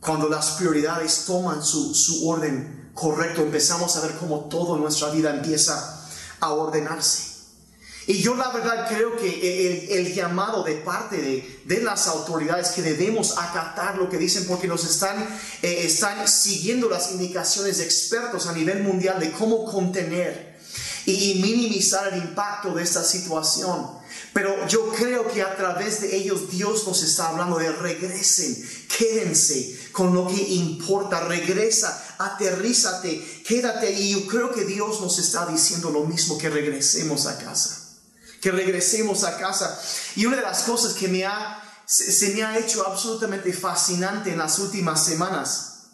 Cuando 0.00 0.28
las 0.28 0.52
prioridades 0.52 1.24
toman 1.26 1.64
su, 1.64 1.94
su 1.94 2.28
orden 2.28 2.83
correcto, 2.94 3.42
empezamos 3.42 3.96
a 3.96 4.00
ver 4.00 4.12
cómo 4.12 4.48
toda 4.48 4.78
nuestra 4.78 5.10
vida 5.10 5.30
empieza 5.30 6.08
a 6.40 6.52
ordenarse. 6.52 7.34
Y 8.06 8.20
yo 8.20 8.34
la 8.34 8.50
verdad 8.50 8.86
creo 8.88 9.16
que 9.16 9.98
el, 9.98 10.14
llamado 10.14 10.62
de 10.62 10.74
parte 10.74 11.16
de, 11.16 11.62
de, 11.64 11.82
las 11.82 12.06
autoridades 12.06 12.68
que 12.72 12.82
debemos 12.82 13.38
acatar 13.38 13.96
lo 13.96 14.10
que 14.10 14.18
dicen 14.18 14.46
porque 14.46 14.68
nos 14.68 14.84
están, 14.84 15.22
eh, 15.62 15.84
están 15.86 16.28
siguiendo 16.28 16.90
las 16.90 17.12
indicaciones 17.12 17.78
de 17.78 17.84
expertos 17.84 18.46
a 18.46 18.52
nivel 18.52 18.82
mundial 18.82 19.18
de 19.20 19.32
cómo 19.32 19.64
contener 19.64 20.54
y 21.06 21.40
minimizar 21.42 22.12
el 22.12 22.18
impacto 22.18 22.74
de 22.74 22.82
esta 22.82 23.02
situación. 23.02 24.04
Pero 24.34 24.66
yo 24.66 24.90
creo 24.90 25.28
que 25.28 25.42
a 25.42 25.56
través 25.56 26.00
de 26.00 26.16
ellos 26.16 26.50
Dios 26.50 26.86
nos 26.86 27.02
está 27.02 27.28
hablando 27.28 27.56
de 27.58 27.70
regresen, 27.70 28.56
quédense 28.98 29.78
con 29.92 30.12
lo 30.12 30.26
que 30.26 30.42
importa, 30.42 31.20
regresa, 31.20 32.03
aterrízate, 32.24 33.42
quédate. 33.46 33.92
Y 33.92 34.12
yo 34.12 34.26
creo 34.26 34.52
que 34.52 34.64
Dios 34.64 35.00
nos 35.00 35.18
está 35.18 35.46
diciendo 35.46 35.90
lo 35.90 36.04
mismo 36.04 36.38
que 36.38 36.50
regresemos 36.50 37.26
a 37.26 37.38
casa 37.38 37.84
que 38.44 38.50
regresemos 38.50 39.24
a 39.24 39.38
casa. 39.38 39.80
Y 40.16 40.26
una 40.26 40.36
de 40.36 40.42
las 40.42 40.64
cosas 40.64 40.92
que 40.92 41.08
me 41.08 41.24
ha, 41.24 41.62
se, 41.86 42.34
me 42.34 42.42
ha 42.42 42.58
hecho 42.58 42.86
absolutamente 42.86 43.50
fascinante 43.54 44.32
en 44.32 44.38
las 44.38 44.58
últimas 44.58 45.02
semanas, 45.02 45.86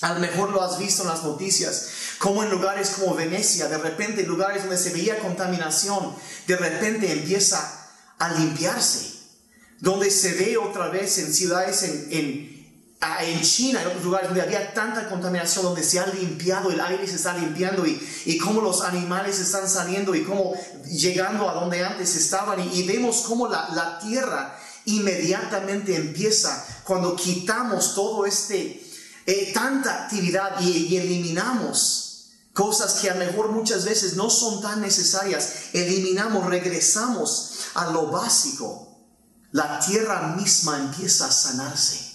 a 0.00 0.14
lo 0.14 0.20
mejor 0.20 0.50
lo 0.50 0.62
has 0.62 0.78
visto 0.78 1.02
en 1.02 1.08
las 1.08 1.24
noticias, 1.24 1.88
como 2.18 2.44
en 2.44 2.50
lugares 2.50 2.90
como 2.90 3.16
Venecia, 3.16 3.66
de 3.66 3.76
repente 3.76 4.20
en 4.20 4.28
lugares 4.28 4.62
donde 4.62 4.78
se 4.78 4.90
veía 4.90 5.18
contaminación, 5.18 6.14
de 6.46 6.56
repente 6.56 7.10
empieza 7.10 7.90
a 8.20 8.34
limpiarse. 8.34 9.18
Donde 9.80 10.12
se 10.12 10.34
ve 10.34 10.58
otra 10.58 10.90
vez 10.90 11.18
en 11.18 11.34
ciudades 11.34 11.82
en 11.82 12.59
en 13.00 13.40
China, 13.40 13.80
en 13.80 13.88
otros 13.88 14.04
lugares 14.04 14.28
donde 14.28 14.42
había 14.42 14.74
tanta 14.74 15.08
contaminación, 15.08 15.64
donde 15.64 15.82
se 15.82 15.98
ha 15.98 16.06
limpiado, 16.06 16.70
el 16.70 16.80
aire 16.80 17.06
se 17.06 17.16
está 17.16 17.36
limpiando 17.36 17.86
y, 17.86 18.00
y 18.26 18.36
cómo 18.36 18.60
los 18.60 18.82
animales 18.82 19.38
están 19.38 19.68
saliendo 19.68 20.14
y 20.14 20.22
cómo 20.22 20.54
llegando 20.86 21.48
a 21.48 21.54
donde 21.54 21.84
antes 21.84 22.14
estaban 22.16 22.60
y, 22.60 22.82
vemos 22.86 23.22
cómo 23.26 23.48
la, 23.48 23.70
la, 23.70 23.98
tierra 24.00 24.58
inmediatamente 24.84 25.96
empieza 25.96 26.66
cuando 26.84 27.16
quitamos 27.16 27.94
todo 27.94 28.26
este, 28.26 28.84
eh, 29.26 29.50
tanta 29.54 30.04
actividad 30.04 30.60
y, 30.60 30.70
y 30.70 30.96
eliminamos 30.98 32.32
cosas 32.52 32.94
que 33.00 33.08
a 33.08 33.14
lo 33.14 33.24
mejor 33.24 33.50
muchas 33.50 33.86
veces 33.86 34.16
no 34.16 34.28
son 34.28 34.60
tan 34.60 34.82
necesarias, 34.82 35.70
eliminamos, 35.72 36.44
regresamos 36.46 37.52
a 37.74 37.90
lo 37.92 38.08
básico, 38.08 38.88
la 39.52 39.80
tierra 39.80 40.34
misma 40.36 40.78
empieza 40.78 41.26
a 41.26 41.32
sanarse. 41.32 42.09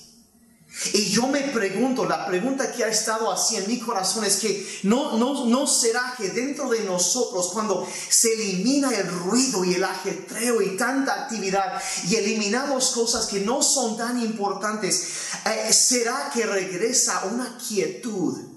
Y 0.94 1.10
yo 1.10 1.28
me 1.28 1.42
pregunto, 1.42 2.06
la 2.06 2.26
pregunta 2.26 2.72
que 2.72 2.84
ha 2.84 2.90
estado 2.90 3.32
así 3.32 3.56
en 3.56 3.68
mi 3.68 3.80
corazón 3.80 4.26
es 4.26 4.38
que 4.38 4.80
no, 4.84 5.18
no, 5.18 5.46
no 5.46 5.68
será 5.68 6.14
que 6.18 6.30
dentro 6.30 6.70
de 6.70 6.82
nosotros 6.82 7.50
cuando 7.54 7.88
se 8.10 8.34
elimina 8.34 8.90
el 8.92 9.08
ruido 9.08 9.64
y 9.64 9.76
el 9.76 9.84
ajetreo 9.84 10.62
y 10.62 10.76
tanta 10.76 11.14
actividad 11.14 11.82
y 12.10 12.16
eliminamos 12.16 12.92
cosas 12.92 13.28
que 13.28 13.40
no 13.40 13.64
son 13.64 13.96
tan 13.96 14.22
importantes, 14.22 15.08
eh, 15.46 15.72
será 15.72 16.30
que 16.34 16.46
regresa 16.46 17.24
una 17.32 17.58
quietud 17.58 18.55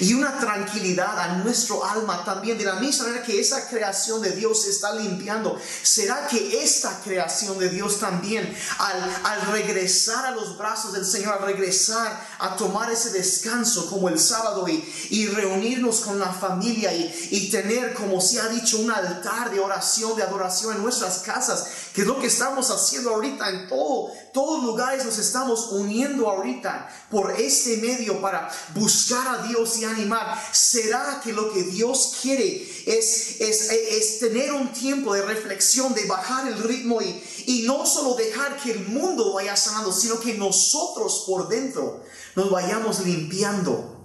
y 0.00 0.14
una 0.14 0.38
tranquilidad 0.38 1.18
a 1.18 1.36
nuestro 1.38 1.84
alma 1.84 2.24
también, 2.24 2.58
de 2.58 2.64
la 2.64 2.74
misma 2.76 3.06
manera 3.06 3.24
que 3.24 3.40
esa 3.40 3.68
creación 3.68 4.20
de 4.22 4.32
Dios 4.32 4.62
se 4.62 4.70
está 4.70 4.94
limpiando. 4.94 5.58
¿Será 5.82 6.26
que 6.26 6.62
esta 6.62 7.00
creación 7.02 7.58
de 7.58 7.68
Dios 7.68 7.98
también, 7.98 8.54
al, 8.78 9.52
regresar 9.52 10.26
a 10.26 10.30
los 10.30 10.56
brazos 10.56 10.92
del 10.92 11.04
Señor, 11.04 11.34
al 11.34 11.46
regresar 11.46 12.26
a 12.38 12.56
tomar 12.56 12.90
ese 12.90 13.10
descanso 13.10 13.88
como 13.88 14.08
el 14.08 14.18
sábado 14.18 14.68
y, 14.68 14.84
y 15.10 15.26
reunirnos 15.28 16.00
con 16.00 16.18
la 16.18 16.32
familia 16.32 16.94
y, 16.94 17.28
y 17.30 17.50
tener, 17.50 17.94
como 17.94 18.20
se 18.20 18.40
ha 18.40 18.48
dicho, 18.48 18.78
un 18.78 18.90
altar 18.90 19.50
de 19.50 19.60
oración, 19.60 20.16
de 20.16 20.22
adoración 20.22 20.76
en 20.76 20.82
nuestras 20.82 21.18
casas, 21.18 21.66
que 21.94 22.02
es 22.02 22.06
lo 22.06 22.18
que 22.18 22.26
estamos 22.28 22.70
haciendo 22.70 23.10
ahorita 23.10 23.50
en 23.50 23.68
todo, 23.68 24.10
todos 24.32 24.62
lugares 24.64 25.04
nos 25.04 25.18
estamos 25.18 25.68
uniendo 25.72 26.28
ahorita 26.28 26.88
por 27.10 27.32
este 27.38 27.76
medio 27.78 28.20
para 28.20 28.50
buscar 28.74 29.28
a 29.28 29.46
Dios 29.46 29.78
y 29.78 29.84
animar. 29.84 30.40
¿Será 30.52 31.20
que 31.22 31.32
lo 31.32 31.52
que 31.52 31.64
Dios 31.64 32.14
quiere 32.22 32.62
es, 32.86 33.40
es, 33.40 33.70
es 33.70 34.20
tener 34.20 34.52
un 34.52 34.72
tiempo 34.72 35.12
de 35.14 35.22
reflexión, 35.22 35.92
de 35.92 36.06
bajar 36.06 36.48
el 36.48 36.62
ritmo 36.62 37.02
y, 37.02 37.22
y 37.46 37.62
no 37.66 37.84
solo 37.84 38.14
dejar 38.14 38.56
que 38.56 38.72
el 38.72 38.88
mundo 38.88 39.34
vaya 39.34 39.56
sanando, 39.56 39.92
sino 39.92 40.18
que 40.18 40.34
nosotros 40.34 41.24
por 41.26 41.48
dentro 41.48 42.02
nos 42.36 42.50
vayamos 42.50 43.00
limpiando 43.00 43.98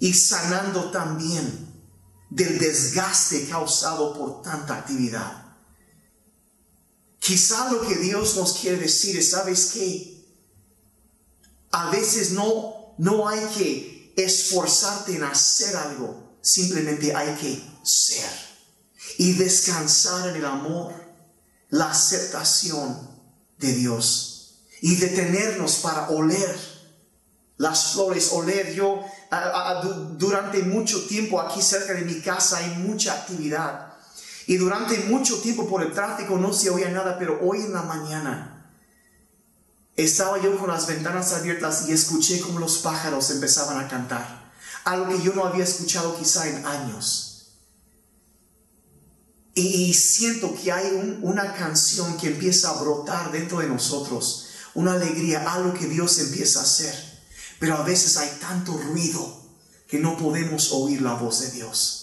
y 0.00 0.12
sanando 0.12 0.90
también 0.90 1.68
del 2.30 2.58
desgaste 2.58 3.46
causado 3.48 4.12
por 4.12 4.42
tanta 4.42 4.74
actividad? 4.74 5.47
Quizá 7.18 7.70
lo 7.72 7.86
que 7.86 7.96
Dios 7.96 8.36
nos 8.36 8.54
quiere 8.54 8.78
decir 8.78 9.16
es, 9.18 9.30
¿sabes 9.30 9.72
qué? 9.72 10.24
A 11.70 11.90
veces 11.90 12.32
no, 12.32 12.94
no 12.98 13.28
hay 13.28 13.44
que 13.56 14.12
esforzarte 14.16 15.16
en 15.16 15.24
hacer 15.24 15.76
algo, 15.76 16.38
simplemente 16.40 17.14
hay 17.14 17.34
que 17.36 17.62
ser 17.82 18.30
y 19.18 19.32
descansar 19.34 20.28
en 20.28 20.36
el 20.36 20.44
amor, 20.44 20.92
la 21.70 21.90
aceptación 21.90 23.10
de 23.58 23.72
Dios 23.72 24.60
y 24.80 24.96
detenernos 24.96 25.76
para 25.76 26.08
oler 26.10 26.56
las 27.56 27.92
flores, 27.92 28.30
oler. 28.32 28.72
Yo 28.74 29.04
durante 30.16 30.62
mucho 30.62 31.06
tiempo 31.06 31.40
aquí 31.40 31.60
cerca 31.60 31.92
de 31.92 32.02
mi 32.02 32.20
casa 32.20 32.58
hay 32.58 32.78
mucha 32.78 33.12
actividad 33.12 33.87
y 34.48 34.56
durante 34.56 34.98
mucho 35.00 35.42
tiempo 35.42 35.68
por 35.68 35.82
el 35.82 35.92
tráfico 35.92 36.38
no 36.38 36.54
se 36.54 36.70
oía 36.70 36.88
nada, 36.88 37.18
pero 37.18 37.38
hoy 37.42 37.58
en 37.58 37.74
la 37.74 37.82
mañana 37.82 38.72
estaba 39.94 40.40
yo 40.40 40.56
con 40.56 40.70
las 40.70 40.86
ventanas 40.86 41.34
abiertas 41.34 41.86
y 41.86 41.92
escuché 41.92 42.40
como 42.40 42.58
los 42.58 42.78
pájaros 42.78 43.28
empezaban 43.28 43.78
a 43.78 43.88
cantar, 43.88 44.50
algo 44.84 45.08
que 45.10 45.22
yo 45.22 45.34
no 45.34 45.44
había 45.44 45.64
escuchado 45.64 46.16
quizá 46.16 46.48
en 46.48 46.64
años. 46.64 47.58
Y 49.52 49.92
siento 49.92 50.54
que 50.54 50.72
hay 50.72 51.18
una 51.20 51.52
canción 51.52 52.16
que 52.16 52.28
empieza 52.28 52.70
a 52.70 52.80
brotar 52.80 53.30
dentro 53.30 53.58
de 53.58 53.66
nosotros, 53.66 54.48
una 54.72 54.94
alegría, 54.94 55.52
algo 55.52 55.74
que 55.74 55.88
Dios 55.88 56.18
empieza 56.20 56.60
a 56.60 56.62
hacer. 56.62 56.94
Pero 57.60 57.74
a 57.76 57.82
veces 57.82 58.16
hay 58.16 58.30
tanto 58.40 58.78
ruido 58.78 59.42
que 59.86 59.98
no 59.98 60.16
podemos 60.16 60.72
oír 60.72 61.02
la 61.02 61.12
voz 61.12 61.42
de 61.42 61.50
Dios. 61.50 61.97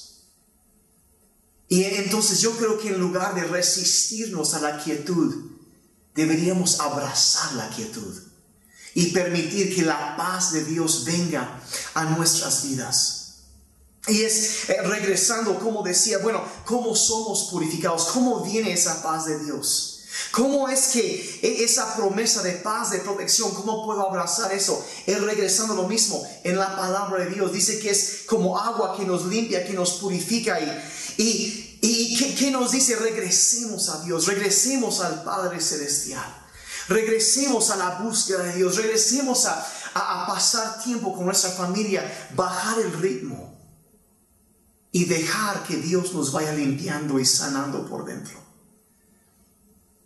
Y 1.67 1.83
entonces 1.83 2.41
yo 2.41 2.51
creo 2.51 2.77
que 2.77 2.89
en 2.89 2.99
lugar 2.99 3.33
de 3.33 3.43
resistirnos 3.43 4.53
a 4.53 4.61
la 4.61 4.83
quietud, 4.83 5.51
deberíamos 6.13 6.79
abrazar 6.79 7.53
la 7.53 7.69
quietud 7.69 8.15
y 8.93 9.07
permitir 9.07 9.75
que 9.75 9.81
la 9.81 10.15
paz 10.15 10.53
de 10.53 10.63
Dios 10.63 11.03
venga 11.05 11.61
a 11.93 12.05
nuestras 12.05 12.63
vidas. 12.63 13.21
Y 14.07 14.21
es 14.21 14.69
eh, 14.69 14.81
regresando, 14.83 15.59
como 15.59 15.83
decía, 15.83 16.19
bueno, 16.19 16.43
¿cómo 16.65 16.95
somos 16.95 17.49
purificados? 17.51 18.05
¿Cómo 18.05 18.41
viene 18.41 18.71
esa 18.71 19.01
paz 19.01 19.25
de 19.25 19.43
Dios? 19.43 19.94
¿Cómo 20.31 20.69
es 20.69 20.87
que 20.87 21.39
e, 21.41 21.63
esa 21.63 21.95
promesa 21.95 22.41
de 22.41 22.53
paz, 22.53 22.91
de 22.91 22.99
protección, 22.99 23.53
cómo 23.53 23.85
puedo 23.85 24.07
abrazar 24.07 24.51
eso? 24.51 24.85
Él 25.05 25.25
regresando 25.25 25.75
lo 25.75 25.87
mismo 25.87 26.25
en 26.43 26.57
la 26.57 26.75
palabra 26.75 27.23
de 27.23 27.31
Dios. 27.31 27.51
Dice 27.51 27.79
que 27.79 27.89
es 27.89 28.23
como 28.25 28.57
agua 28.57 28.95
que 28.97 29.05
nos 29.05 29.25
limpia, 29.25 29.65
que 29.65 29.73
nos 29.73 29.93
purifica. 29.93 30.59
Y, 30.59 31.17
y, 31.17 31.79
y 31.81 32.35
¿qué, 32.35 32.51
nos 32.51 32.71
dice? 32.71 32.95
Regresemos 32.95 33.89
a 33.89 34.01
Dios, 34.03 34.27
regresemos 34.27 35.01
al 35.01 35.23
Padre 35.23 35.59
Celestial. 35.59 36.43
Regresemos 36.87 37.71
a 37.71 37.77
la 37.77 37.89
búsqueda 37.99 38.43
de 38.43 38.57
Dios, 38.57 38.75
regresemos 38.75 39.45
a, 39.45 39.67
a 39.95 40.27
pasar 40.27 40.83
tiempo 40.83 41.15
con 41.15 41.25
nuestra 41.25 41.49
familia, 41.49 42.29
bajar 42.35 42.79
el 42.79 42.93
ritmo 42.93 43.57
y 44.91 45.05
dejar 45.05 45.63
que 45.63 45.77
Dios 45.77 46.13
nos 46.13 46.31
vaya 46.31 46.53
limpiando 46.53 47.19
y 47.19 47.25
sanando 47.25 47.87
por 47.89 48.05
dentro 48.05 48.44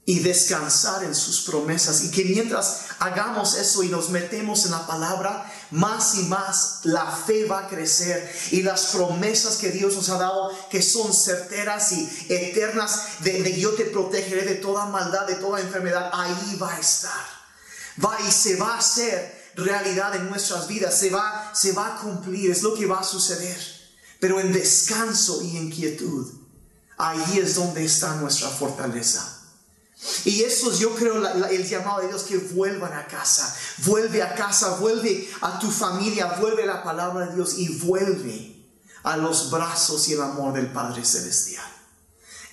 y 0.10 0.22
descansar 0.22 1.04
en 1.04 1.14
sus 1.14 1.42
promesas. 1.42 2.04
Y 2.04 2.10
que 2.10 2.26
mientras 2.26 2.86
hagamos 2.98 3.54
eso 3.54 3.84
y 3.84 3.90
nos 3.90 4.10
metemos 4.10 4.66
en 4.66 4.72
la 4.72 4.88
palabra, 4.88 5.46
más 5.70 6.16
y 6.16 6.24
más 6.24 6.80
la 6.82 7.12
fe 7.12 7.46
va 7.46 7.60
a 7.60 7.68
crecer 7.68 8.28
y 8.50 8.64
las 8.64 8.88
promesas 8.88 9.58
que 9.58 9.70
Dios 9.70 9.94
nos 9.94 10.10
ha 10.10 10.18
dado, 10.18 10.50
que 10.72 10.82
son 10.82 11.14
certeras 11.14 11.92
y 11.92 12.10
eternas, 12.28 13.20
de, 13.20 13.56
yo 13.60 13.76
te 13.76 13.86
protegeré 13.86 14.46
de 14.46 14.56
toda 14.56 14.88
maldad, 14.88 15.28
de 15.28 15.36
toda 15.36 15.62
enfermedad, 15.62 16.10
ahí 16.12 16.58
va 16.60 16.74
a 16.74 16.80
estar. 16.80 17.26
Va 18.04 18.18
y 18.28 18.32
se 18.32 18.56
va 18.56 18.74
a 18.74 18.80
hacer 18.80 19.52
realidad 19.54 20.16
en 20.16 20.28
nuestras 20.28 20.68
vidas, 20.68 20.98
se 20.98 21.12
va, 21.12 21.52
se 21.54 21.74
va 21.74 21.86
a 21.86 22.00
cumplir, 22.00 22.50
es 22.50 22.64
lo 22.64 22.74
que 22.74 22.88
va 22.88 23.02
a 23.02 23.04
suceder. 23.04 23.60
Pero 24.20 24.40
en 24.40 24.54
descanso 24.54 25.44
y 25.44 25.56
en 25.56 25.70
quietud, 25.70 26.34
ahí 26.98 27.38
es 27.38 27.54
donde 27.54 27.86
está 27.86 28.16
nuestra 28.16 28.50
fortaleza. 28.50 29.39
Y 30.24 30.44
eso 30.44 30.72
es, 30.72 30.80
yo 30.80 30.96
creo, 30.96 31.16
el 31.48 31.68
llamado 31.68 32.02
de 32.02 32.08
Dios 32.08 32.24
que 32.24 32.38
vuelvan 32.38 32.94
a 32.94 33.06
casa. 33.06 33.54
Vuelve 33.80 34.24
a 34.24 34.34
casa, 34.34 34.78
vuelve 34.78 35.30
a 35.42 35.60
tu 35.60 35.70
familia, 35.70 36.38
vuelve 36.40 36.64
a 36.64 36.68
la 36.68 36.84
palabra 36.84 37.28
de 37.28 37.36
Dios 37.36 37.58
y 37.58 37.80
vuelve 37.80 38.56
a 39.04 39.18
los 39.18 39.52
brazos 39.52 40.08
y 40.08 40.14
el 40.14 40.22
amor 40.22 40.54
del 40.54 40.72
Padre 40.72 41.04
Celestial. 41.04 41.79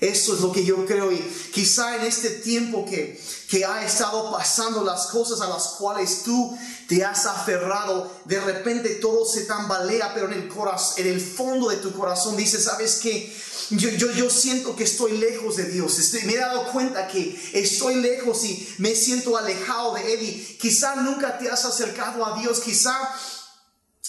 Eso 0.00 0.34
es 0.34 0.40
lo 0.40 0.52
que 0.52 0.62
yo 0.62 0.84
creo 0.84 1.10
y 1.10 1.18
quizá 1.54 1.96
en 1.96 2.04
este 2.04 2.28
tiempo 2.28 2.84
que, 2.84 3.18
que 3.48 3.64
ha 3.64 3.82
estado 3.82 4.30
pasando 4.30 4.84
las 4.84 5.06
cosas 5.06 5.40
a 5.40 5.48
las 5.48 5.68
cuales 5.78 6.22
tú 6.22 6.54
te 6.86 7.02
has 7.02 7.24
aferrado, 7.24 8.12
de 8.26 8.38
repente 8.40 8.90
todo 8.96 9.24
se 9.24 9.44
tambalea, 9.44 10.12
pero 10.12 10.26
en 10.26 10.34
el, 10.34 10.48
corazón, 10.48 10.94
en 10.98 11.06
el 11.14 11.20
fondo 11.20 11.70
de 11.70 11.76
tu 11.76 11.92
corazón 11.92 12.36
dices, 12.36 12.64
¿sabes 12.64 12.96
qué? 12.96 13.34
Yo, 13.70 13.88
yo, 13.88 14.12
yo 14.12 14.30
siento 14.30 14.76
que 14.76 14.84
estoy 14.84 15.16
lejos 15.18 15.56
de 15.56 15.64
Dios. 15.64 15.98
me 16.24 16.34
he 16.34 16.38
dado 16.38 16.70
cuenta 16.72 17.08
que 17.08 17.34
estoy 17.54 17.96
lejos 17.96 18.44
y 18.44 18.68
me 18.78 18.94
siento 18.94 19.36
alejado 19.36 19.94
de 19.94 20.14
Él. 20.14 20.22
Y 20.22 20.58
quizá 20.60 20.96
nunca 20.96 21.36
te 21.38 21.50
has 21.50 21.64
acercado 21.64 22.24
a 22.24 22.38
Dios. 22.38 22.60
Quizá 22.60 22.96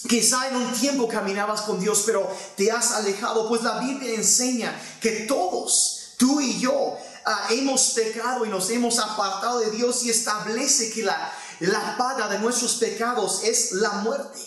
Quizá 0.08 0.50
en 0.50 0.58
un 0.58 0.74
tiempo 0.74 1.08
caminabas 1.08 1.62
con 1.62 1.80
Dios, 1.80 2.04
pero 2.06 2.30
te 2.56 2.72
has 2.72 2.92
alejado. 2.92 3.48
Pues 3.48 3.64
la 3.64 3.80
Biblia 3.80 4.14
enseña 4.14 4.80
que 5.02 5.26
todos, 5.28 6.14
tú 6.18 6.40
y 6.40 6.60
yo, 6.60 6.96
ah, 7.26 7.48
hemos 7.50 7.92
pecado 7.92 8.46
y 8.46 8.50
nos 8.50 8.70
hemos 8.70 9.00
apartado 9.00 9.60
de 9.60 9.72
Dios 9.72 10.04
y 10.04 10.10
establece 10.10 10.92
que 10.92 11.04
la, 11.04 11.32
la 11.60 11.98
paga 11.98 12.28
de 12.28 12.40
nuestros 12.40 12.76
pecados 12.76 13.44
es 13.44 13.72
la 13.74 13.92
muerte. 13.94 14.40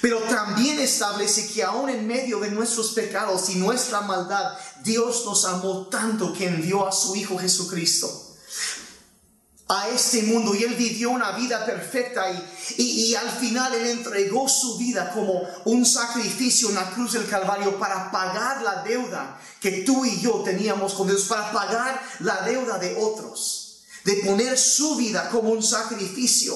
Pero 0.00 0.18
también 0.20 0.80
establece 0.80 1.46
que 1.48 1.62
aún 1.62 1.88
en 1.88 2.06
medio 2.06 2.40
de 2.40 2.50
nuestros 2.50 2.92
pecados 2.92 3.50
y 3.50 3.56
nuestra 3.56 4.00
maldad, 4.00 4.52
Dios 4.82 5.24
nos 5.24 5.44
amó 5.44 5.86
tanto 5.88 6.32
que 6.32 6.46
envió 6.46 6.86
a 6.86 6.92
su 6.92 7.14
Hijo 7.14 7.38
Jesucristo 7.38 8.25
a 9.68 9.88
este 9.88 10.22
mundo 10.22 10.54
y 10.54 10.62
él 10.62 10.74
vivió 10.74 11.10
una 11.10 11.32
vida 11.32 11.66
perfecta 11.66 12.30
y, 12.30 12.82
y, 12.82 13.14
al 13.16 13.28
final 13.28 13.74
él 13.74 13.86
entregó 13.88 14.48
su 14.48 14.78
vida 14.78 15.10
como 15.12 15.42
un 15.64 15.84
sacrificio 15.84 16.68
en 16.68 16.76
la 16.76 16.90
cruz 16.90 17.14
del 17.14 17.26
Calvario 17.26 17.76
para 17.78 18.10
pagar 18.12 18.62
la 18.62 18.84
deuda 18.84 19.40
que 19.60 19.82
tú 19.82 20.04
y 20.04 20.20
yo 20.20 20.42
teníamos 20.44 20.94
con 20.94 21.08
Dios, 21.08 21.24
para 21.24 21.50
pagar 21.50 22.00
la 22.20 22.42
deuda 22.42 22.78
de 22.78 22.96
otros, 22.96 23.82
de 24.04 24.14
poner 24.24 24.56
su 24.56 24.94
vida 24.96 25.28
como 25.30 25.50
un 25.50 25.62
sacrificio. 25.62 26.54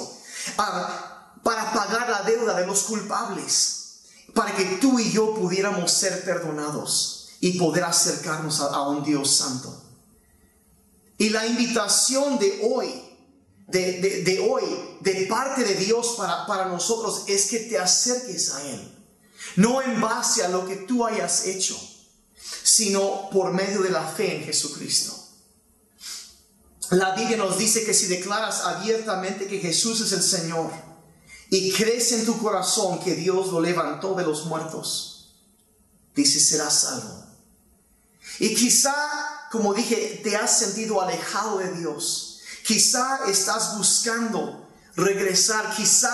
Para 0.57 1.31
pagar 1.43 2.09
la 2.09 2.23
deuda 2.23 2.55
de 2.55 2.67
los 2.67 2.83
culpables, 2.83 3.81
para 4.35 4.55
que 4.55 4.65
tú 4.81 4.99
y 4.99 5.11
yo 5.11 5.35
pudiéramos 5.35 5.91
ser 5.91 6.25
perdonados 6.25 7.31
y 7.41 7.59
poder 7.59 7.85
acercarnos 7.85 8.61
a, 8.61 8.89
un 8.89 9.03
Dios 9.03 9.37
santo. 9.37 9.83
Y 11.21 11.29
la 11.29 11.47
invitación 11.47 12.39
de 12.39 12.61
hoy, 12.63 12.89
de, 13.67 14.49
hoy, 14.51 14.63
de 15.03 15.27
parte 15.27 15.65
de 15.65 15.75
Dios 15.75 16.15
para, 16.17 16.47
para 16.47 16.65
nosotros, 16.65 17.25
es 17.27 17.51
que 17.51 17.59
te 17.59 17.79
acerques 17.79 18.55
a 18.55 18.67
Él. 18.67 18.91
No 19.57 19.83
en 19.83 20.01
base 20.01 20.43
a 20.43 20.49
lo 20.49 20.67
que 20.67 20.77
tú 20.77 21.05
hayas 21.05 21.45
hecho, 21.45 21.79
sino 22.63 23.29
por 23.29 23.53
medio 23.53 23.83
de 23.83 23.91
la 23.91 24.03
fe 24.03 24.37
en 24.37 24.45
Jesucristo. 24.45 25.15
La 26.93 27.15
Biblia 27.15 27.37
nos 27.37 27.59
dice 27.59 27.85
que 27.85 27.93
si 27.93 28.07
declaras 28.07 28.63
abiertamente 28.63 29.47
que 29.47 29.59
Jesús 29.59 30.01
es 30.01 30.13
el 30.13 30.23
Señor, 30.23 30.73
y 31.51 31.71
crees 31.73 32.13
en 32.13 32.25
tu 32.25 32.39
corazón 32.39 32.99
que 32.99 33.15
Dios 33.15 33.49
lo 33.49 33.61
levantó 33.61 34.15
de 34.15 34.25
los 34.25 34.47
muertos, 34.47 35.35
dice, 36.15 36.41
serás 36.41 36.81
salvo. 36.81 37.30
Y 38.41 38.55
quizá, 38.55 38.95
como 39.53 39.75
dije, 39.75 40.23
te 40.25 40.35
has 40.35 40.59
sentido 40.59 41.01
alejado 41.01 41.59
de 41.59 41.73
Dios. 41.75 42.41
Quizá 42.65 43.21
estás 43.29 43.77
buscando 43.77 44.67
regresar. 44.97 45.77
Quizá 45.77 46.11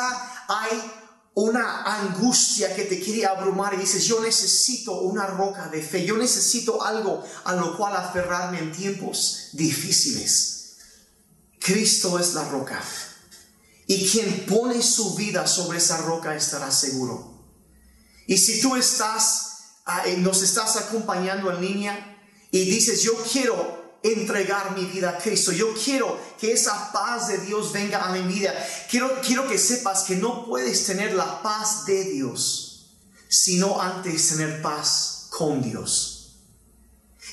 hay 0.49 0.93
una 1.35 1.85
angustia 1.85 2.75
que 2.75 2.83
te 2.83 3.01
quiere 3.01 3.27
abrumar 3.27 3.75
y 3.75 3.77
dices, 3.77 4.05
yo 4.05 4.21
necesito 4.21 5.01
una 5.03 5.27
roca 5.27 5.69
de 5.69 5.81
fe. 5.81 6.05
Yo 6.05 6.17
necesito 6.17 6.83
algo 6.83 7.23
a 7.45 7.55
lo 7.55 7.77
cual 7.77 7.95
aferrarme 7.95 8.59
en 8.59 8.73
tiempos 8.73 9.51
difíciles. 9.53 10.79
Cristo 11.61 12.19
es 12.19 12.35
la 12.35 12.49
roca. 12.49 12.83
Y 13.87 14.09
quien 14.09 14.47
pone 14.47 14.83
su 14.83 15.15
vida 15.15 15.47
sobre 15.47 15.79
esa 15.79 15.99
roca 15.99 16.35
estará 16.35 16.73
seguro. 16.73 17.37
Y 18.27 18.37
si 18.37 18.61
tú 18.61 18.75
estás, 18.75 19.77
ah, 19.85 20.03
eh, 20.07 20.17
nos 20.17 20.43
estás 20.43 20.75
acompañando 20.75 21.53
en 21.53 21.61
línea 21.61 22.13
y 22.51 22.65
dices, 22.65 23.03
yo 23.03 23.15
quiero 23.31 23.87
entregar 24.03 24.77
mi 24.77 24.85
vida 24.85 25.11
a 25.11 25.19
Cristo. 25.19 25.53
Yo 25.53 25.73
quiero 25.75 26.19
que 26.39 26.53
esa 26.53 26.93
paz 26.93 27.29
de 27.29 27.39
Dios 27.39 27.73
venga 27.73 28.05
a 28.05 28.13
mi 28.13 28.23
vida. 28.23 28.55
Quiero, 28.91 29.21
quiero 29.21 29.49
que 29.49 29.59
sepas 29.59 30.05
que 30.05 30.17
no 30.17 30.47
puedes 30.47 30.87
tener 30.87 31.15
la 31.15 31.43
paz 31.43 31.87
de 31.87 32.05
Dios, 32.05 32.87
sino 33.29 33.81
antes 33.81 34.29
tener 34.29 34.63
paz 34.63 35.29
con 35.31 35.63
Dios. 35.63 36.13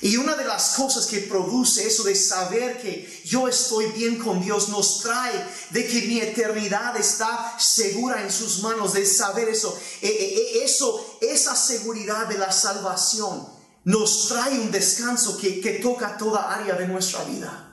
Y 0.00 0.16
una 0.16 0.34
de 0.34 0.44
las 0.44 0.74
cosas 0.74 1.06
que 1.06 1.20
produce 1.20 1.86
eso 1.86 2.02
de 2.02 2.16
saber 2.16 2.82
que 2.82 3.22
yo 3.24 3.46
estoy 3.48 3.86
bien 3.92 4.16
con 4.16 4.42
Dios 4.42 4.68
nos 4.68 5.00
trae 5.00 5.32
de 5.70 5.86
que 5.86 6.02
mi 6.02 6.18
eternidad 6.20 6.96
está 6.96 7.56
segura 7.58 8.22
en 8.22 8.30
sus 8.30 8.60
manos, 8.60 8.92
de 8.92 9.06
saber 9.06 9.48
eso. 9.48 9.78
E, 10.02 10.08
e, 10.08 10.58
e, 10.58 10.64
eso, 10.64 11.18
esa 11.22 11.54
seguridad 11.54 12.26
de 12.26 12.38
la 12.38 12.50
salvación 12.50 13.53
nos 13.84 14.28
trae 14.28 14.58
un 14.58 14.70
descanso 14.70 15.36
que, 15.36 15.80
toca 15.82 16.16
toda 16.16 16.54
área 16.54 16.74
de 16.74 16.88
nuestra 16.88 17.24
vida. 17.24 17.70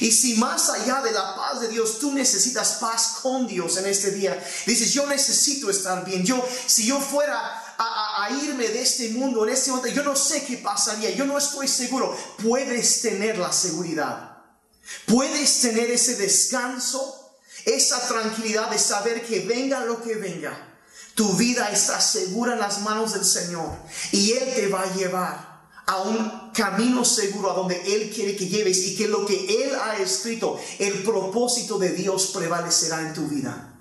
Y 0.00 0.12
si 0.12 0.34
más 0.34 0.68
allá 0.70 1.00
de 1.02 1.10
la 1.10 1.34
paz 1.34 1.60
de 1.60 1.68
Dios, 1.68 1.98
tú 1.98 2.12
necesitas 2.12 2.78
paz 2.80 3.18
con 3.22 3.46
Dios 3.46 3.76
en 3.78 3.86
este 3.86 4.10
día, 4.12 4.38
dices, 4.66 4.92
yo 4.92 5.06
necesito 5.06 5.70
estar 5.70 6.04
bien. 6.04 6.24
Yo, 6.24 6.46
si 6.66 6.86
yo 6.86 7.00
fuera 7.00 7.38
a, 7.78 8.24
a, 8.24 8.30
irme 8.30 8.68
de 8.68 8.82
este 8.82 9.08
mundo 9.08 9.44
en 9.44 9.54
este 9.54 9.70
momento, 9.70 9.88
yo 9.88 10.02
no 10.02 10.14
sé 10.14 10.44
qué 10.44 10.58
pasaría, 10.58 11.10
yo 11.10 11.24
no 11.24 11.38
estoy 11.38 11.66
seguro. 11.66 12.16
Puedes 12.42 13.02
tener 13.02 13.38
la 13.38 13.52
seguridad. 13.52 14.38
Puedes 15.06 15.60
tener 15.60 15.90
ese 15.90 16.16
descanso, 16.16 17.38
esa 17.64 18.06
tranquilidad 18.06 18.70
de 18.70 18.78
saber 18.78 19.26
que 19.26 19.40
venga 19.40 19.84
lo 19.84 20.02
que 20.02 20.14
venga. 20.16 20.69
Tu 21.14 21.32
vida 21.34 21.70
está 21.70 22.00
segura 22.00 22.54
en 22.54 22.60
las 22.60 22.80
manos 22.82 23.12
del 23.14 23.24
Señor 23.24 23.70
y 24.12 24.32
Él 24.32 24.54
te 24.54 24.68
va 24.68 24.82
a 24.82 24.94
llevar 24.94 25.50
a 25.86 26.02
un 26.02 26.52
camino 26.52 27.04
seguro 27.04 27.50
a 27.50 27.54
donde 27.54 27.76
Él 27.94 28.12
quiere 28.14 28.36
que 28.36 28.46
lleves 28.46 28.78
y 28.86 28.96
que 28.96 29.08
lo 29.08 29.26
que 29.26 29.64
Él 29.64 29.72
ha 29.74 29.96
escrito, 29.96 30.60
el 30.78 31.02
propósito 31.02 31.78
de 31.78 31.90
Dios 31.90 32.28
prevalecerá 32.28 33.00
en 33.00 33.12
tu 33.12 33.26
vida. 33.26 33.74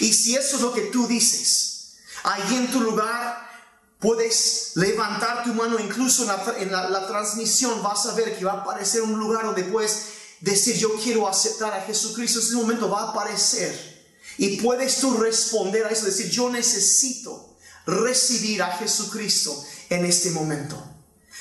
Y 0.00 0.12
si 0.12 0.34
eso 0.34 0.56
es 0.56 0.62
lo 0.62 0.72
que 0.72 0.82
tú 0.82 1.06
dices, 1.06 1.96
ahí 2.24 2.56
en 2.56 2.70
tu 2.70 2.80
lugar 2.80 3.50
puedes 3.98 4.72
levantar 4.74 5.44
tu 5.44 5.54
mano, 5.54 5.78
incluso 5.78 6.24
en 6.56 6.72
la, 6.72 7.06
transmisión 7.06 7.82
vas 7.82 8.06
a 8.06 8.14
ver 8.14 8.36
que 8.36 8.44
va 8.44 8.52
a 8.52 8.60
aparecer 8.62 9.02
un 9.02 9.18
lugar 9.18 9.44
donde 9.44 9.64
puedes 9.64 10.06
decir 10.40 10.76
yo 10.76 10.94
quiero 10.96 11.28
aceptar 11.28 11.72
a 11.72 11.82
Jesucristo. 11.82 12.40
En 12.40 12.46
ese 12.46 12.56
momento 12.56 12.90
va 12.90 13.02
a 13.02 13.10
aparecer. 13.10 13.91
Y 14.38 14.56
puedes 14.56 14.96
tú 14.96 15.16
responder 15.18 15.86
a 15.86 15.90
eso, 15.90 16.06
decir 16.06 16.30
yo 16.30 16.50
necesito 16.50 17.56
recibir 17.86 18.62
a 18.62 18.76
Jesucristo 18.76 19.64
en 19.90 20.04
este 20.04 20.30
momento. 20.30 20.82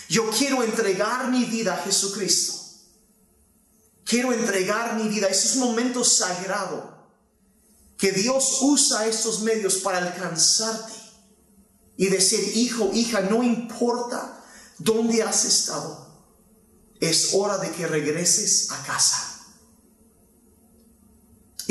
Yo 0.09 0.29
quiero 0.29 0.63
entregar 0.63 1.29
mi 1.29 1.45
vida 1.45 1.75
a 1.75 1.83
Jesucristo. 1.83 2.59
Quiero 4.03 4.33
entregar 4.33 4.95
mi 4.95 5.07
vida. 5.07 5.27
Ese 5.27 5.47
es 5.47 5.55
un 5.55 5.69
momento 5.69 6.03
sagrado 6.03 6.91
que 7.97 8.11
Dios 8.11 8.57
usa 8.61 9.05
estos 9.05 9.41
medios 9.41 9.75
para 9.75 9.99
alcanzarte 9.99 10.93
y 11.97 12.07
decir, 12.07 12.57
hijo, 12.57 12.89
hija, 12.93 13.21
no 13.21 13.43
importa 13.43 14.43
dónde 14.79 15.21
has 15.21 15.45
estado, 15.45 16.07
es 16.99 17.29
hora 17.33 17.59
de 17.59 17.71
que 17.71 17.85
regreses 17.85 18.71
a 18.71 18.83
casa. 18.83 19.30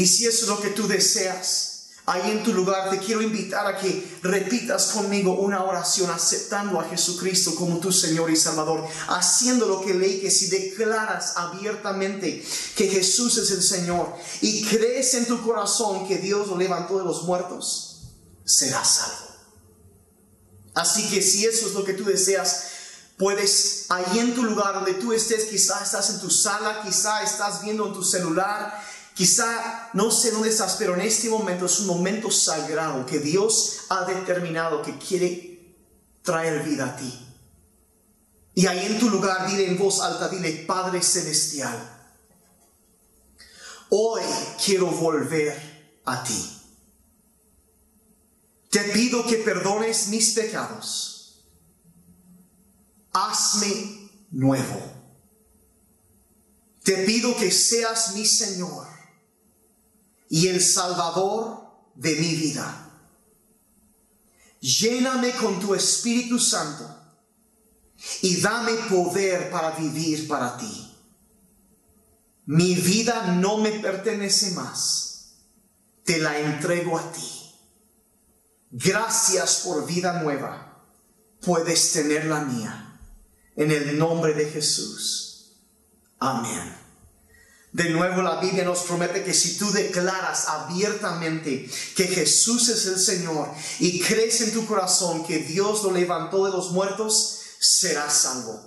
Y 0.00 0.06
si 0.06 0.24
eso 0.24 0.44
es 0.44 0.48
lo 0.48 0.58
que 0.58 0.70
tú 0.70 0.88
deseas, 0.88 1.90
ahí 2.06 2.30
en 2.30 2.42
tu 2.42 2.54
lugar, 2.54 2.88
te 2.88 3.00
quiero 3.00 3.20
invitar 3.20 3.66
a 3.66 3.76
que 3.76 4.18
repitas 4.22 4.92
conmigo 4.92 5.34
una 5.34 5.62
oración 5.62 6.10
aceptando 6.10 6.80
a 6.80 6.88
Jesucristo 6.88 7.54
como 7.54 7.80
tu 7.80 7.92
Señor 7.92 8.30
y 8.30 8.36
Salvador, 8.36 8.88
haciendo 9.08 9.66
lo 9.66 9.82
que 9.82 9.92
leí, 9.92 10.22
que 10.22 10.30
si 10.30 10.48
declaras 10.48 11.34
abiertamente 11.36 12.42
que 12.76 12.88
Jesús 12.88 13.36
es 13.36 13.50
el 13.50 13.62
Señor 13.62 14.10
y 14.40 14.64
crees 14.64 15.12
en 15.12 15.26
tu 15.26 15.42
corazón 15.42 16.08
que 16.08 16.16
Dios 16.16 16.48
lo 16.48 16.56
levantó 16.56 16.96
de 16.96 17.04
los 17.04 17.24
muertos, 17.24 18.14
serás 18.42 18.88
salvo. 18.88 19.36
Así 20.72 21.10
que 21.10 21.20
si 21.20 21.44
eso 21.44 21.66
es 21.66 21.74
lo 21.74 21.84
que 21.84 21.92
tú 21.92 22.04
deseas, 22.04 22.68
puedes 23.18 23.84
ahí 23.90 24.18
en 24.18 24.34
tu 24.34 24.44
lugar 24.44 24.76
donde 24.76 24.94
tú 24.94 25.12
estés, 25.12 25.44
quizás 25.44 25.82
estás 25.82 26.08
en 26.08 26.20
tu 26.20 26.30
sala, 26.30 26.80
quizá 26.82 27.22
estás 27.22 27.60
viendo 27.60 27.86
en 27.86 27.92
tu 27.92 28.02
celular, 28.02 28.82
Quizá 29.14 29.90
no 29.92 30.10
sé 30.10 30.30
dónde 30.30 30.48
estás, 30.48 30.76
pero 30.78 30.94
en 30.94 31.02
este 31.02 31.28
momento 31.28 31.66
es 31.66 31.80
un 31.80 31.86
momento 31.86 32.30
sagrado 32.30 33.04
que 33.04 33.18
Dios 33.18 33.80
ha 33.88 34.04
determinado 34.04 34.82
que 34.82 34.96
quiere 34.98 35.76
traer 36.22 36.62
vida 36.62 36.86
a 36.86 36.96
ti. 36.96 37.26
Y 38.54 38.66
ahí 38.66 38.86
en 38.86 38.98
tu 38.98 39.10
lugar 39.10 39.48
dile 39.48 39.66
en 39.66 39.78
voz 39.78 40.00
alta, 40.00 40.28
dile 40.28 40.64
Padre 40.66 41.02
Celestial, 41.02 41.78
hoy 43.90 44.22
quiero 44.64 44.86
volver 44.86 46.00
a 46.04 46.22
ti. 46.22 46.56
Te 48.70 48.80
pido 48.92 49.26
que 49.26 49.36
perdones 49.38 50.08
mis 50.08 50.32
pecados. 50.32 51.42
Hazme 53.12 54.10
nuevo. 54.30 54.80
Te 56.84 57.04
pido 57.04 57.36
que 57.36 57.50
seas 57.50 58.14
mi 58.14 58.24
Señor 58.24 58.99
y 60.30 60.46
el 60.46 60.62
Salvador 60.62 61.60
de 61.96 62.14
mi 62.14 62.34
vida. 62.36 62.88
Lléname 64.60 65.32
con 65.32 65.60
tu 65.60 65.74
Espíritu 65.74 66.38
Santo 66.38 66.88
y 68.22 68.40
dame 68.40 68.72
poder 68.88 69.50
para 69.50 69.72
vivir 69.72 70.26
para 70.28 70.56
ti. 70.56 70.86
Mi 72.46 72.74
vida 72.74 73.34
no 73.34 73.58
me 73.58 73.72
pertenece 73.80 74.52
más, 74.52 75.34
te 76.04 76.18
la 76.18 76.38
entrego 76.38 76.98
a 76.98 77.12
ti. 77.12 77.54
Gracias 78.70 79.62
por 79.64 79.84
vida 79.86 80.22
nueva, 80.22 80.84
puedes 81.40 81.92
tener 81.92 82.26
la 82.26 82.40
mía. 82.40 82.86
En 83.56 83.72
el 83.72 83.98
nombre 83.98 84.32
de 84.32 84.48
Jesús. 84.48 85.56
Amén. 86.18 86.79
De 87.72 87.88
nuevo 87.90 88.20
la 88.20 88.40
Biblia 88.40 88.64
nos 88.64 88.80
promete 88.80 89.22
que 89.22 89.32
si 89.32 89.56
tú 89.56 89.70
declaras 89.70 90.48
abiertamente 90.48 91.70
que 91.94 92.08
Jesús 92.08 92.68
es 92.68 92.86
el 92.86 92.98
Señor 92.98 93.48
y 93.78 94.00
crees 94.00 94.40
en 94.40 94.52
tu 94.52 94.66
corazón 94.66 95.24
que 95.24 95.38
Dios 95.38 95.84
lo 95.84 95.92
levantó 95.92 96.44
de 96.44 96.50
los 96.50 96.72
muertos, 96.72 97.42
serás 97.60 98.12
salvo. 98.12 98.60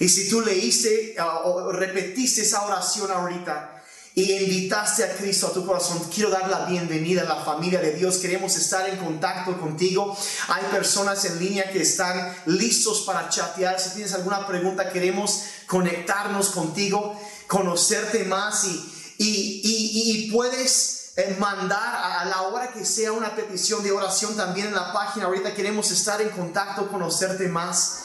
Y 0.00 0.08
si 0.10 0.28
tú 0.28 0.42
leíste 0.42 1.14
ah, 1.18 1.40
o 1.44 1.72
repetiste 1.72 2.42
esa 2.42 2.66
oración 2.66 3.10
ahorita 3.10 3.82
y 4.14 4.30
invitaste 4.30 5.04
a 5.04 5.16
Cristo 5.16 5.46
a 5.46 5.52
tu 5.54 5.64
corazón, 5.64 6.02
quiero 6.14 6.28
dar 6.28 6.50
la 6.50 6.66
bienvenida 6.66 7.22
a 7.22 7.24
la 7.24 7.42
familia 7.42 7.80
de 7.80 7.92
Dios. 7.92 8.18
Queremos 8.18 8.54
estar 8.56 8.86
en 8.86 8.98
contacto 8.98 9.58
contigo. 9.58 10.14
Hay 10.48 10.64
personas 10.70 11.24
en 11.24 11.38
línea 11.38 11.70
que 11.72 11.80
están 11.80 12.36
listos 12.44 13.04
para 13.06 13.30
chatear. 13.30 13.80
Si 13.80 13.90
tienes 13.90 14.12
alguna 14.12 14.46
pregunta, 14.46 14.92
queremos 14.92 15.44
conectarnos 15.66 16.50
contigo 16.50 17.18
conocerte 17.52 18.24
más 18.24 18.64
y, 18.64 18.82
y, 19.18 20.30
puedes 20.32 21.12
eh, 21.16 21.36
mandar 21.38 22.22
a 22.22 22.24
la 22.24 22.42
hora 22.42 22.72
que 22.72 22.86
sea 22.86 23.12
una 23.12 23.36
petición 23.36 23.82
de 23.82 23.92
oración 23.92 24.34
también 24.34 24.68
en 24.68 24.74
la 24.74 24.90
página. 24.94 25.26
Ahorita 25.26 25.54
queremos 25.54 25.90
estar 25.90 26.22
en 26.22 26.30
contacto, 26.30 26.88
conocerte 26.88 27.48
más. 27.48 28.04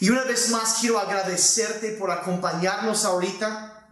Y 0.00 0.10
una 0.10 0.24
vez 0.24 0.50
más 0.50 0.76
quiero 0.80 0.98
agradecerte 0.98 1.92
por 1.92 2.10
acompañarnos 2.10 3.06
ahorita. 3.06 3.88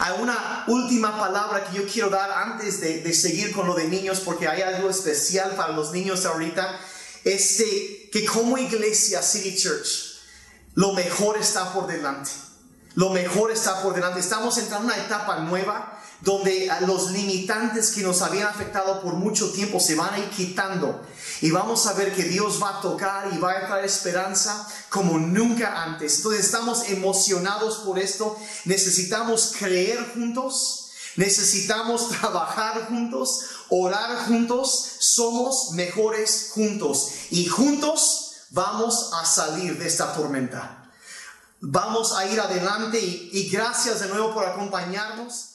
Hay 0.00 0.20
una 0.20 0.64
última 0.66 1.16
palabra 1.16 1.64
que 1.66 1.76
yo 1.76 1.86
quiero 1.86 2.10
dar 2.10 2.32
antes 2.32 2.80
de, 2.80 3.02
de, 3.02 3.14
seguir 3.14 3.52
con 3.52 3.68
lo 3.68 3.74
de 3.74 3.86
niños, 3.86 4.20
porque 4.24 4.48
hay 4.48 4.62
algo 4.62 4.90
especial 4.90 5.54
para 5.54 5.72
los 5.72 5.92
niños 5.92 6.26
ahorita. 6.26 6.80
Este, 7.22 8.10
que 8.10 8.24
como 8.26 8.58
iglesia 8.58 9.22
City 9.22 9.56
Church, 9.56 10.18
lo 10.74 10.94
mejor 10.94 11.38
está 11.38 11.72
por 11.72 11.86
delante. 11.86 12.30
Lo 12.94 13.10
mejor 13.10 13.52
está 13.52 13.82
por 13.82 13.94
delante. 13.94 14.20
Estamos 14.20 14.58
entrando 14.58 14.92
en 14.92 14.98
una 14.98 15.06
etapa 15.06 15.38
nueva 15.38 16.00
donde 16.20 16.70
los 16.86 17.12
limitantes 17.12 17.92
que 17.92 18.02
nos 18.02 18.20
habían 18.20 18.48
afectado 18.48 19.00
por 19.00 19.14
mucho 19.14 19.50
tiempo 19.52 19.80
se 19.80 19.94
van 19.94 20.14
a 20.14 20.18
ir 20.18 20.28
quitando. 20.30 21.00
Y 21.40 21.50
vamos 21.50 21.86
a 21.86 21.94
ver 21.94 22.14
que 22.14 22.24
Dios 22.24 22.62
va 22.62 22.78
a 22.78 22.80
tocar 22.80 23.32
y 23.32 23.38
va 23.38 23.52
a 23.52 23.66
traer 23.66 23.84
esperanza 23.84 24.66
como 24.90 25.18
nunca 25.18 25.82
antes. 25.82 26.18
Entonces 26.18 26.44
estamos 26.44 26.88
emocionados 26.88 27.78
por 27.78 27.98
esto. 27.98 28.36
Necesitamos 28.64 29.54
creer 29.58 30.12
juntos. 30.12 30.90
Necesitamos 31.16 32.08
trabajar 32.20 32.86
juntos, 32.88 33.44
orar 33.68 34.26
juntos. 34.26 34.96
Somos 34.98 35.70
mejores 35.72 36.50
juntos. 36.52 37.12
Y 37.30 37.46
juntos 37.46 38.32
vamos 38.50 39.10
a 39.14 39.24
salir 39.24 39.78
de 39.78 39.86
esta 39.86 40.12
tormenta. 40.12 40.79
Vamos 41.62 42.16
a 42.16 42.26
ir 42.26 42.40
adelante 42.40 42.98
y, 42.98 43.48
gracias 43.50 44.00
de 44.00 44.08
nuevo 44.08 44.32
por 44.32 44.46
acompañarnos. 44.46 45.49